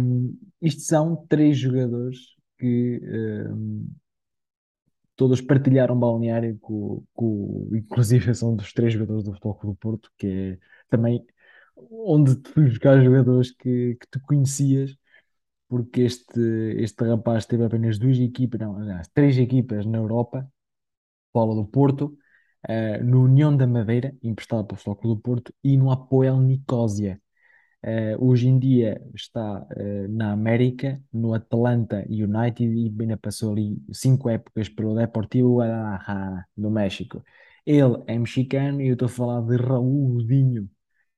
isto 0.61 0.81
são 0.83 1.15
três 1.27 1.57
jogadores 1.57 2.19
que 2.59 3.01
eh, 3.03 3.45
todos 5.15 5.41
partilharam 5.41 5.99
balneário 5.99 6.57
com, 6.59 7.03
com, 7.13 7.69
inclusive 7.73 8.33
são 8.35 8.55
dos 8.55 8.73
três 8.73 8.93
jogadores 8.93 9.23
do 9.23 9.31
Futebol 9.33 9.55
Clube 9.55 9.75
do 9.75 9.79
Porto, 9.79 10.11
que 10.17 10.27
é 10.27 10.57
também 10.89 11.25
onde 11.77 12.35
tu 12.37 12.51
fui 12.53 12.65
buscar 12.65 13.03
jogadores 13.03 13.51
que, 13.51 13.95
que 13.99 14.07
tu 14.11 14.19
conhecias, 14.21 14.95
porque 15.73 16.01
este, 16.05 16.39
este 16.83 17.03
rapaz 17.03 17.47
teve 17.47 17.65
apenas 17.65 17.97
duas 17.97 18.19
equipas, 18.19 18.59
não, 18.61 18.77
aliás, 18.77 19.07
três 19.11 19.39
equipas 19.39 19.87
na 19.87 19.97
Europa, 19.97 20.47
Paulo 21.31 21.55
do 21.55 21.65
Porto, 21.65 22.15
eh, 22.67 22.99
no 23.01 23.23
União 23.23 23.57
da 23.57 23.65
Madeira, 23.65 24.15
emprestado 24.21 24.65
pelo 24.67 24.79
Futebol 24.79 25.15
do 25.15 25.21
Porto, 25.21 25.51
e 25.63 25.75
no 25.75 25.89
Apoel 25.91 26.39
Nicosia. 26.39 27.19
Eh, 27.81 28.15
hoje 28.19 28.47
em 28.49 28.59
dia 28.59 29.01
está 29.15 29.65
eh, 29.75 30.07
na 30.09 30.31
América, 30.33 31.01
no 31.11 31.33
Atlanta 31.33 32.05
United, 32.07 32.63
e 32.71 32.93
ainda 32.99 33.17
passou 33.17 33.51
ali 33.51 33.75
cinco 33.91 34.29
épocas 34.29 34.69
pelo 34.69 34.93
Deportivo 34.95 35.57
Guadalajara, 35.57 36.45
do 36.55 36.69
México. 36.69 37.23
Ele 37.65 37.95
é 38.05 38.19
mexicano 38.19 38.79
e 38.79 38.89
eu 38.89 38.93
estou 38.93 39.07
a 39.07 39.09
falar 39.09 39.41
de 39.41 39.57
Raul 39.57 40.13
Godinho, 40.13 40.69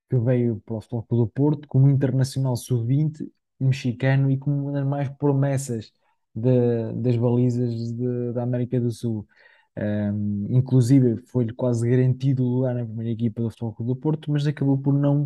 que 0.10 0.18
veio 0.18 0.62
para 0.66 0.76
o 0.78 0.82
Futebol 0.82 1.26
do 1.26 1.28
Porto 1.28 1.68
como 1.68 1.90
internacional 1.90 2.56
sub-20 2.56 3.30
mexicano 3.60 4.30
e 4.32 4.38
como 4.38 4.64
uma 4.64 4.72
das 4.74 4.86
mais 4.86 5.10
promessas 5.10 5.92
de- 6.34 6.94
das 7.02 7.16
balizas 7.18 7.94
de- 7.94 8.34
da 8.34 8.44
América 8.44 8.80
do 8.80 8.92
Sul. 8.92 9.28
Um, 9.78 10.48
inclusive 10.50 11.18
foi-lhe 11.28 11.54
quase 11.54 11.88
garantido 11.90 12.44
o 12.46 12.48
lugar 12.56 12.74
na 12.76 12.86
primeira 12.86 13.12
equipa 13.12 13.42
do 13.42 13.50
Futebol 13.50 13.74
Clube 13.74 13.94
do 13.94 13.96
Porto, 14.00 14.32
mas 14.32 14.48
acabou 14.48 14.78
por 14.78 14.94
não, 14.94 15.24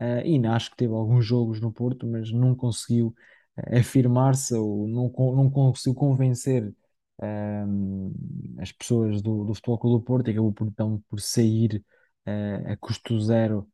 uh, 0.00 0.26
e 0.26 0.44
acho 0.46 0.70
que 0.72 0.76
teve 0.76 0.92
alguns 0.92 1.24
jogos 1.24 1.60
no 1.60 1.72
Porto, 1.72 2.04
mas 2.06 2.32
não 2.32 2.52
conseguiu 2.54 3.14
uh, 3.56 3.78
afirmar-se 3.78 4.54
ou 4.54 4.88
não, 4.88 5.04
não 5.36 5.48
conseguiu 5.50 5.94
convencer 5.94 6.74
um, 7.22 8.12
as 8.58 8.72
pessoas 8.72 9.22
do, 9.22 9.44
do 9.44 9.54
Futebol 9.54 9.78
Clube 9.78 9.98
do 10.02 10.04
Porto 10.04 10.28
e 10.28 10.30
acabou 10.32 10.52
por, 10.52 10.66
então 10.66 11.02
por 11.08 11.20
sair 11.20 11.84
uh, 12.26 12.72
a 12.72 12.76
custo 12.76 13.18
zero 13.20 13.68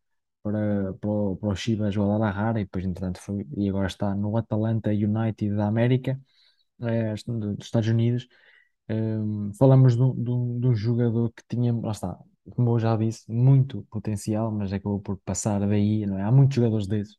para, 0.52 0.94
para, 0.94 1.10
o, 1.10 1.36
para 1.36 1.48
o 1.50 1.56
Chivas 1.56 1.96
Guadalajara 1.96 2.60
e 2.60 2.64
depois 2.64 2.84
entretanto 2.84 3.20
foi, 3.20 3.46
e 3.56 3.68
agora 3.68 3.86
está 3.86 4.14
no 4.14 4.36
Atalanta 4.36 4.90
United 4.90 5.54
da 5.56 5.66
América, 5.68 6.20
eh, 6.82 7.14
dos 7.26 7.66
Estados 7.66 7.88
Unidos. 7.88 8.28
Um, 8.90 9.52
falamos 9.54 9.96
de, 9.96 10.02
um- 10.02 10.60
de 10.60 10.66
um 10.68 10.74
jogador 10.74 11.32
que 11.32 11.42
tinha, 11.48 11.72
lá 11.74 11.92
está, 11.92 12.18
como 12.56 12.70
eu 12.74 12.78
já 12.78 12.96
disse, 12.96 13.30
muito 13.30 13.82
potencial, 13.90 14.50
mas 14.52 14.72
acabou 14.72 15.00
por 15.00 15.18
passar 15.18 15.60
daí, 15.68 16.06
não 16.06 16.18
é? 16.18 16.22
Há 16.24 16.32
muitos 16.32 16.56
jogadores 16.56 16.86
desses, 16.86 17.16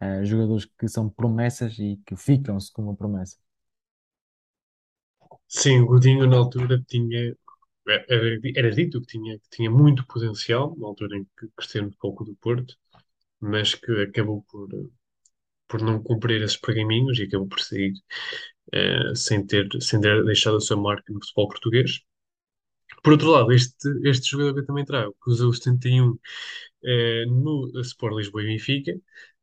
eh, 0.00 0.24
jogadores 0.24 0.66
que 0.78 0.88
são 0.88 1.08
promessas 1.10 1.78
e 1.78 1.98
que 2.06 2.16
ficam-se 2.16 2.72
como 2.72 2.96
promessa. 2.96 3.36
Sim, 5.48 5.80
o 5.80 5.86
Godinho 5.86 6.26
na 6.26 6.36
altura 6.38 6.82
tinha, 6.88 7.36
era, 8.08 8.70
dito 8.70 9.00
que 9.00 9.06
tinha, 9.06 9.38
que 9.38 9.50
tinha 9.50 9.70
muito 9.70 10.06
potencial, 10.06 10.76
na 10.78 10.86
altura 10.86 11.16
em 11.18 11.24
que 11.38 11.48
Futebol 11.60 12.14
Clube 12.14 12.32
do 12.32 12.36
Porto, 12.38 12.76
mas 13.40 13.74
que 13.74 13.92
acabou 14.02 14.44
por, 14.50 14.68
por 15.68 15.82
não 15.82 16.02
cumprir 16.02 16.42
esses 16.42 16.56
pergaminhos 16.58 17.18
e 17.18 17.24
acabou 17.24 17.48
por 17.48 17.60
sair 17.60 17.94
eh, 18.72 19.14
sem 19.16 19.46
ter, 19.46 19.68
sem 19.80 20.00
ter 20.00 20.24
deixado 20.24 20.56
a 20.58 20.60
sua 20.60 20.76
marca 20.76 21.12
no 21.12 21.20
futebol 21.20 21.48
português. 21.48 22.00
Por 23.02 23.12
outro 23.12 23.30
lado, 23.30 23.52
este, 23.52 23.88
este 24.04 24.30
jogador 24.30 24.54
que 24.54 24.60
eu 24.60 24.66
também 24.66 24.84
trago, 24.84 25.16
que 25.22 25.30
usou 25.30 25.50
o 25.50 25.54
71 25.54 26.18
eh, 26.84 27.24
no 27.26 27.70
Sport 27.80 28.16
Lisboa 28.16 28.42
e 28.42 28.46
Benfica, 28.46 28.92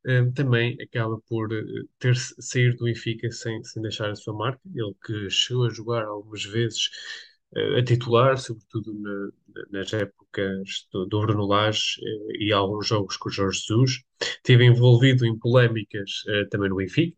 eh, 0.05 0.25
também 0.35 0.77
acaba 0.81 1.19
por 1.27 1.51
eh, 1.53 1.63
ter 1.99 2.15
sair 2.15 2.75
do 2.75 2.85
Benfica 2.85 3.31
sem, 3.31 3.63
sem 3.63 3.81
deixar 3.81 4.09
a 4.11 4.15
sua 4.15 4.33
marca. 4.33 4.61
Ele 4.75 4.93
que 5.05 5.29
chegou 5.29 5.65
a 5.65 5.69
jogar 5.69 6.05
algumas 6.05 6.43
vezes 6.45 6.89
a 7.79 7.83
titular, 7.83 8.37
sobretudo 8.37 8.93
na- 8.93 9.31
nas 9.71 9.93
épocas 9.93 10.87
do, 10.91 11.05
do 11.05 11.21
Bruno 11.21 11.45
Lage 11.47 11.99
eh, 12.03 12.45
e 12.45 12.53
alguns 12.53 12.87
jogos 12.87 13.17
com 13.17 13.29
o 13.29 13.31
Jorge 13.31 13.59
Jesus. 13.59 14.03
Esteve 14.21 14.65
envolvido 14.65 15.25
em 15.25 15.37
polémicas 15.37 16.23
eh, 16.27 16.45
também 16.45 16.69
no 16.69 16.75
Benfica. 16.77 17.17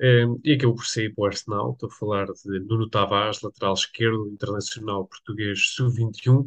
Um, 0.00 0.40
e 0.44 0.52
acabou 0.52 0.76
por 0.76 0.86
sair 0.86 1.12
para 1.12 1.22
o 1.22 1.26
Arsenal. 1.26 1.72
Estou 1.72 1.88
a 1.88 1.92
falar 1.92 2.26
de 2.26 2.60
Nuno 2.60 2.88
Tavares, 2.88 3.42
lateral 3.42 3.74
esquerdo, 3.74 4.28
internacional 4.28 5.06
português 5.06 5.72
sub-21, 5.74 6.44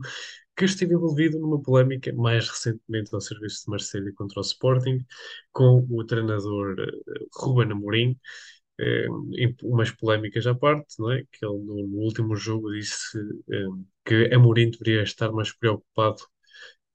que 0.55 0.65
esteve 0.65 0.93
envolvido 0.93 1.37
numa 1.39 1.61
polémica 1.61 2.13
mais 2.13 2.47
recentemente 2.49 3.13
ao 3.13 3.19
serviço 3.19 3.65
de 3.65 3.71
Marselha 3.71 4.13
contra 4.15 4.39
o 4.39 4.41
Sporting, 4.41 5.05
com 5.51 5.85
o 5.89 6.05
treinador 6.05 6.75
uh, 6.79 7.27
Ruben 7.35 7.71
Amorim. 7.71 8.17
Em 9.37 9.55
umas 9.63 9.91
polémicas 9.91 10.47
à 10.47 10.55
parte, 10.55 10.95
não 10.99 11.11
é? 11.11 11.23
Que 11.31 11.45
ele 11.45 11.57
no, 11.59 11.87
no 11.87 11.97
último 11.99 12.35
jogo 12.35 12.71
disse 12.73 13.17
um, 13.49 13.85
que 14.05 14.33
Amorim 14.33 14.71
deveria 14.71 15.03
estar 15.03 15.31
mais 15.31 15.51
preocupado 15.53 16.23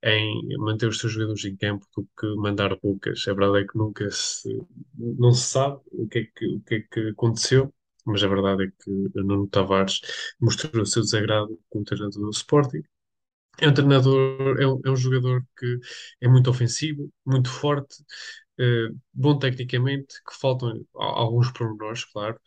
em 0.03 0.57
manter 0.59 0.87
os 0.87 0.99
seus 0.99 1.13
jogadores 1.13 1.43
em 1.45 1.55
campo 1.55 1.85
do 1.95 2.07
que 2.19 2.27
mandar 2.37 2.75
bocas. 2.81 3.27
A 3.27 3.33
verdade 3.33 3.65
é 3.65 3.67
que 3.67 3.77
nunca 3.77 4.09
se, 4.11 4.49
não 4.95 5.31
se 5.33 5.47
sabe 5.49 5.81
o 5.91 6.07
que 6.07 6.19
é 6.19 6.23
que, 6.35 6.45
o 6.47 6.61
que 6.61 6.75
é 6.75 6.81
que 6.81 7.09
aconteceu, 7.09 7.73
mas 8.05 8.23
a 8.23 8.27
verdade 8.27 8.65
é 8.65 8.67
que 8.67 8.89
o 8.89 9.23
Nuno 9.23 9.47
Tavares 9.47 9.99
mostrou 10.39 10.83
o 10.83 10.85
seu 10.85 11.01
desagrado 11.01 11.59
como 11.69 11.83
treinador 11.85 12.21
do 12.23 12.29
Sporting. 12.31 12.83
É 13.59 13.67
um 13.67 13.73
treinador, 13.73 14.59
é 14.61 14.67
um, 14.67 14.81
é 14.85 14.91
um 14.91 14.95
jogador 14.95 15.43
que 15.57 15.79
é 16.21 16.27
muito 16.27 16.49
ofensivo, 16.49 17.11
muito 17.25 17.49
forte, 17.49 17.95
eh, 18.59 18.89
bom 19.13 19.37
tecnicamente, 19.39 20.15
que 20.27 20.35
faltam 20.39 20.85
alguns 20.95 21.51
pormenores, 21.51 22.05
claro, 22.05 22.39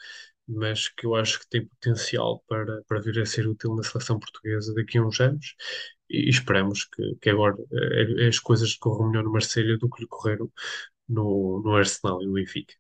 mas 0.49 0.88
que 0.88 1.07
eu 1.07 1.14
acho 1.14 1.40
que 1.40 1.49
tem 1.49 1.66
potencial 1.66 2.42
para, 2.49 2.83
para 2.88 3.01
vir 3.01 3.20
a 3.20 3.27
ser 3.27 3.46
útil 3.49 3.75
na 3.77 3.83
seleção 3.85 4.18
portuguesa 4.18 4.75
daqui 4.75 4.99
a 4.99 5.05
uns 5.07 5.20
anos 5.20 5.55
e 6.11 6.29
esperamos 6.29 6.85
que, 6.87 7.16
que 7.23 7.31
agora 7.31 7.57
eh, 7.73 8.29
as 8.29 8.38
coisas 8.40 8.75
corram 8.77 9.09
melhor 9.11 9.25
no 9.25 9.33
Marselha 9.33 9.79
do 9.79 9.88
que 9.90 10.03
lhe 10.03 10.09
correram 10.09 10.51
no, 11.09 11.62
no 11.64 11.77
Arsenal 11.77 12.23
e 12.23 12.27
no 12.27 12.35
Benfica. 12.35 12.75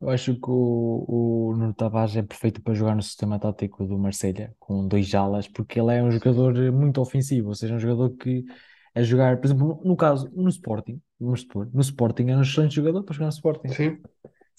Eu 0.00 0.10
acho 0.10 0.34
que 0.34 0.48
o, 0.48 1.50
o 1.50 1.56
Nuno 1.56 1.74
Tavares 1.74 2.14
é 2.16 2.22
perfeito 2.22 2.62
para 2.62 2.72
jogar 2.74 2.94
no 2.94 3.02
sistema 3.02 3.38
tático 3.38 3.84
do 3.84 3.98
Marselha, 3.98 4.54
com 4.58 4.86
dois 4.86 5.12
alas, 5.14 5.48
porque 5.48 5.80
ele 5.80 5.92
é 5.96 6.02
um 6.02 6.10
jogador 6.10 6.54
muito 6.72 7.00
ofensivo, 7.00 7.48
ou 7.48 7.54
seja, 7.54 7.74
um 7.74 7.80
jogador 7.80 8.10
que 8.16 8.44
a 8.94 9.02
jogar, 9.02 9.38
por 9.38 9.46
exemplo, 9.46 9.80
no 9.84 9.96
caso, 9.96 10.30
no 10.34 10.48
Sporting, 10.48 11.02
vamos 11.20 11.40
supor, 11.42 11.70
no 11.72 11.80
Sporting 11.80 12.24
era 12.30 12.38
um 12.38 12.42
excelente 12.42 12.74
jogador 12.74 13.02
para 13.04 13.14
jogar 13.14 13.26
no 13.26 13.32
Sporting. 13.32 13.68
Sim, 13.72 14.02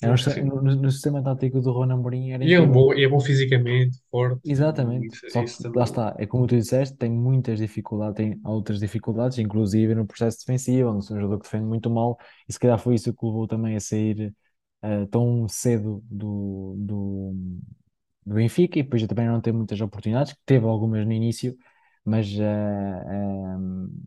Era 0.02 0.14
um 0.14 0.18
sim. 0.18 0.44
no, 0.46 0.62
no 0.76 0.92
sistema 0.92 1.24
tático 1.24 1.62
do 1.62 1.72
Ron 1.72 1.92
Amorim 1.92 2.32
era 2.32 2.44
E 2.44 2.54
é 2.54 2.62
bom, 2.66 2.94
e 2.94 3.04
é 3.04 3.08
bom 3.08 3.20
fisicamente, 3.20 3.98
forte, 4.10 4.42
Exatamente, 4.44 5.08
isso, 5.08 5.28
só 5.28 5.44
isso 5.44 5.70
que 5.70 5.78
lá 5.78 5.84
está, 5.84 6.16
é 6.18 6.26
como 6.26 6.48
tu 6.48 6.56
disseste, 6.56 6.96
tem 6.98 7.12
muitas 7.12 7.60
dificuldades, 7.60 8.16
tem 8.16 8.40
outras 8.46 8.80
dificuldades, 8.80 9.38
inclusive 9.38 9.94
no 9.94 10.08
processo 10.08 10.40
defensivo, 10.40 10.90
onde 10.90 11.12
é 11.12 11.16
um 11.16 11.20
jogador 11.20 11.38
que 11.40 11.44
defende 11.44 11.66
muito 11.66 11.90
mal, 11.90 12.18
e 12.48 12.54
se 12.54 12.58
calhar 12.60 12.80
foi 12.80 12.96
isso 12.96 13.14
que 13.14 13.20
o 13.26 13.28
levou 13.28 13.48
também 13.48 13.76
a 13.76 13.80
sair 13.82 14.34
eh, 14.82 15.06
tão 15.08 15.46
cedo 15.50 16.02
do, 16.10 16.74
do, 16.80 17.34
do 18.26 18.36
Benfica, 18.36 18.80
e 18.80 18.84
depois 18.84 19.06
também 19.08 19.28
não 19.28 19.42
teve 19.42 19.58
muitas 19.58 19.80
oportunidades, 19.82 20.34
que 20.34 20.40
teve 20.46 20.66
algumas 20.66 21.06
no 21.06 21.12
início, 21.14 21.58
mas 22.06 22.28
eh, 22.40 22.44
eh, 22.44 23.56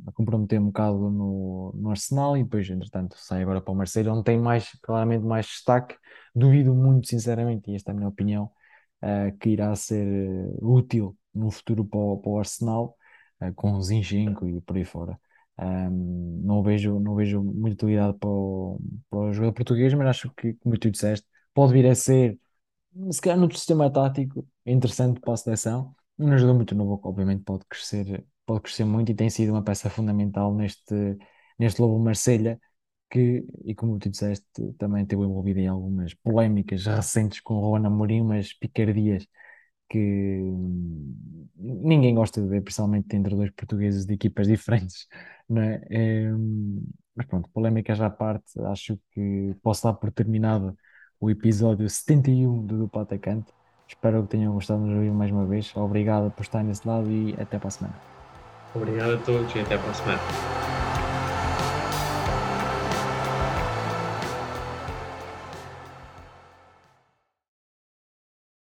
a 0.07 0.13
comprometer 0.13 0.61
um 0.61 0.67
bocado 0.67 1.11
no, 1.11 1.73
no 1.75 1.91
Arsenal, 1.91 2.37
e 2.37 2.43
depois, 2.45 2.69
entretanto, 2.71 3.17
sai 3.19 3.43
agora 3.43 3.61
para 3.61 3.73
o 3.73 3.77
Marseille, 3.77 4.09
onde 4.09 4.25
tem 4.25 4.39
mais, 4.39 4.71
claramente 4.83 5.25
mais 5.25 5.47
destaque, 5.47 5.97
duvido 6.35 6.75
muito, 6.75 7.09
sinceramente, 7.09 7.71
e 7.71 7.75
esta 7.77 7.91
é 7.91 7.95
a 7.95 7.97
minha 7.97 8.09
opinião 8.09 8.51
eh, 9.03 9.33
que 9.41 9.51
irá 9.51 9.75
ser 9.75 10.07
eh, 10.07 10.55
útil 10.61 11.17
no 11.35 11.51
futuro 11.51 11.85
para 11.85 11.99
o, 12.01 12.19
para 12.19 12.31
o 12.31 12.39
Arsenal, 12.39 12.97
eh, 13.41 13.53
com 13.53 13.73
o 13.75 13.83
Zinchenko 13.83 14.47
e 14.49 14.61
por 14.61 14.77
aí 14.77 14.85
fora. 14.85 15.19
Ahm, 15.59 16.41
não 16.45 16.63
vejo, 16.63 16.99
não 17.01 17.15
vejo 17.15 17.43
muita 17.43 17.85
utilidade 17.85 18.19
para 18.19 18.29
o, 18.29 18.81
para 19.11 19.19
o 19.19 19.33
jogador 19.33 19.53
português, 19.55 19.93
mas 19.95 20.09
acho 20.09 20.31
que, 20.37 20.55
como 20.55 20.79
tu 20.79 20.91
disseste, 20.91 21.27
pode 21.55 21.73
vir 21.73 21.87
a 21.87 21.95
ser, 21.95 22.39
se 23.11 23.21
calhar, 23.21 23.39
no 23.39 23.51
sistema 23.53 23.91
tático 23.93 24.47
interessante 24.67 25.21
para 25.21 25.35
a 25.35 25.37
seleção. 25.37 25.95
Um 26.19 26.37
jogador 26.39 26.55
muito 26.55 26.75
que 27.01 27.09
obviamente 27.09 27.43
pode 27.45 27.65
crescer, 27.67 28.25
pode 28.47 28.63
crescer 28.63 28.85
muito 28.85 29.11
e 29.11 29.15
tem 29.15 29.31
sido 29.31 29.51
uma 29.53 29.65
peça 29.65 29.91
fundamental 29.91 30.55
neste, 30.55 30.95
neste 31.59 31.81
Lobo 31.81 31.99
Marselha 31.99 32.61
que, 33.11 33.45
e 33.65 33.75
como 33.75 33.99
tu 33.99 34.11
disseste, 34.11 34.47
também 34.79 35.03
esteve 35.05 35.23
envolvido 35.23 35.61
em 35.61 35.69
algumas 35.69 36.15
polémicas 36.15 36.87
recentes 36.87 37.41
com 37.41 37.55
o 37.57 37.61
Ruan 37.61 37.87
Amorim, 37.87 38.23
umas 38.23 38.53
picardias 38.55 39.27
que 39.89 39.99
hum, 40.43 41.49
ninguém 41.57 42.15
gosta 42.15 42.43
de 42.43 42.49
ver, 42.49 42.63
principalmente 42.63 43.15
entre 43.17 43.35
dois 43.37 43.51
portugueses 43.53 44.07
de 44.07 44.15
equipas 44.15 44.49
diferentes, 44.49 45.07
não? 45.49 45.63
É, 45.63 46.33
hum, 46.35 46.85
mas 47.15 47.27
pronto, 47.27 47.49
polémicas 47.51 48.01
à 48.01 48.11
parte, 48.11 48.61
acho 48.67 48.99
que 49.13 49.55
posso 49.63 49.85
dar 49.85 49.95
por 49.95 50.13
terminado 50.13 50.77
o 51.21 51.31
episódio 51.31 51.89
71 51.91 52.67
do 52.67 52.79
Duplo 52.79 53.03
Atacante. 53.03 53.53
Espero 53.93 54.23
que 54.23 54.29
tenham 54.29 54.55
gostado 54.55 54.81
de 54.81 54.87
nos 54.87 54.97
ouvir 54.97 55.13
mais 55.13 55.31
uma 55.31 55.45
vez. 55.45 55.71
Obrigado 55.77 56.31
por 56.31 56.43
estar 56.43 56.65
nesse 56.65 56.89
lado 56.89 57.11
e 57.11 57.37
até 57.39 57.59
para 57.59 57.69
a 57.69 57.71
semana. 57.71 57.95
Obrigado 58.75 59.15
a 59.15 59.19
todos 59.19 59.55
e 59.55 59.61
até 59.61 59.77
para 59.77 59.91
a 59.91 59.95
semana. 59.95 60.72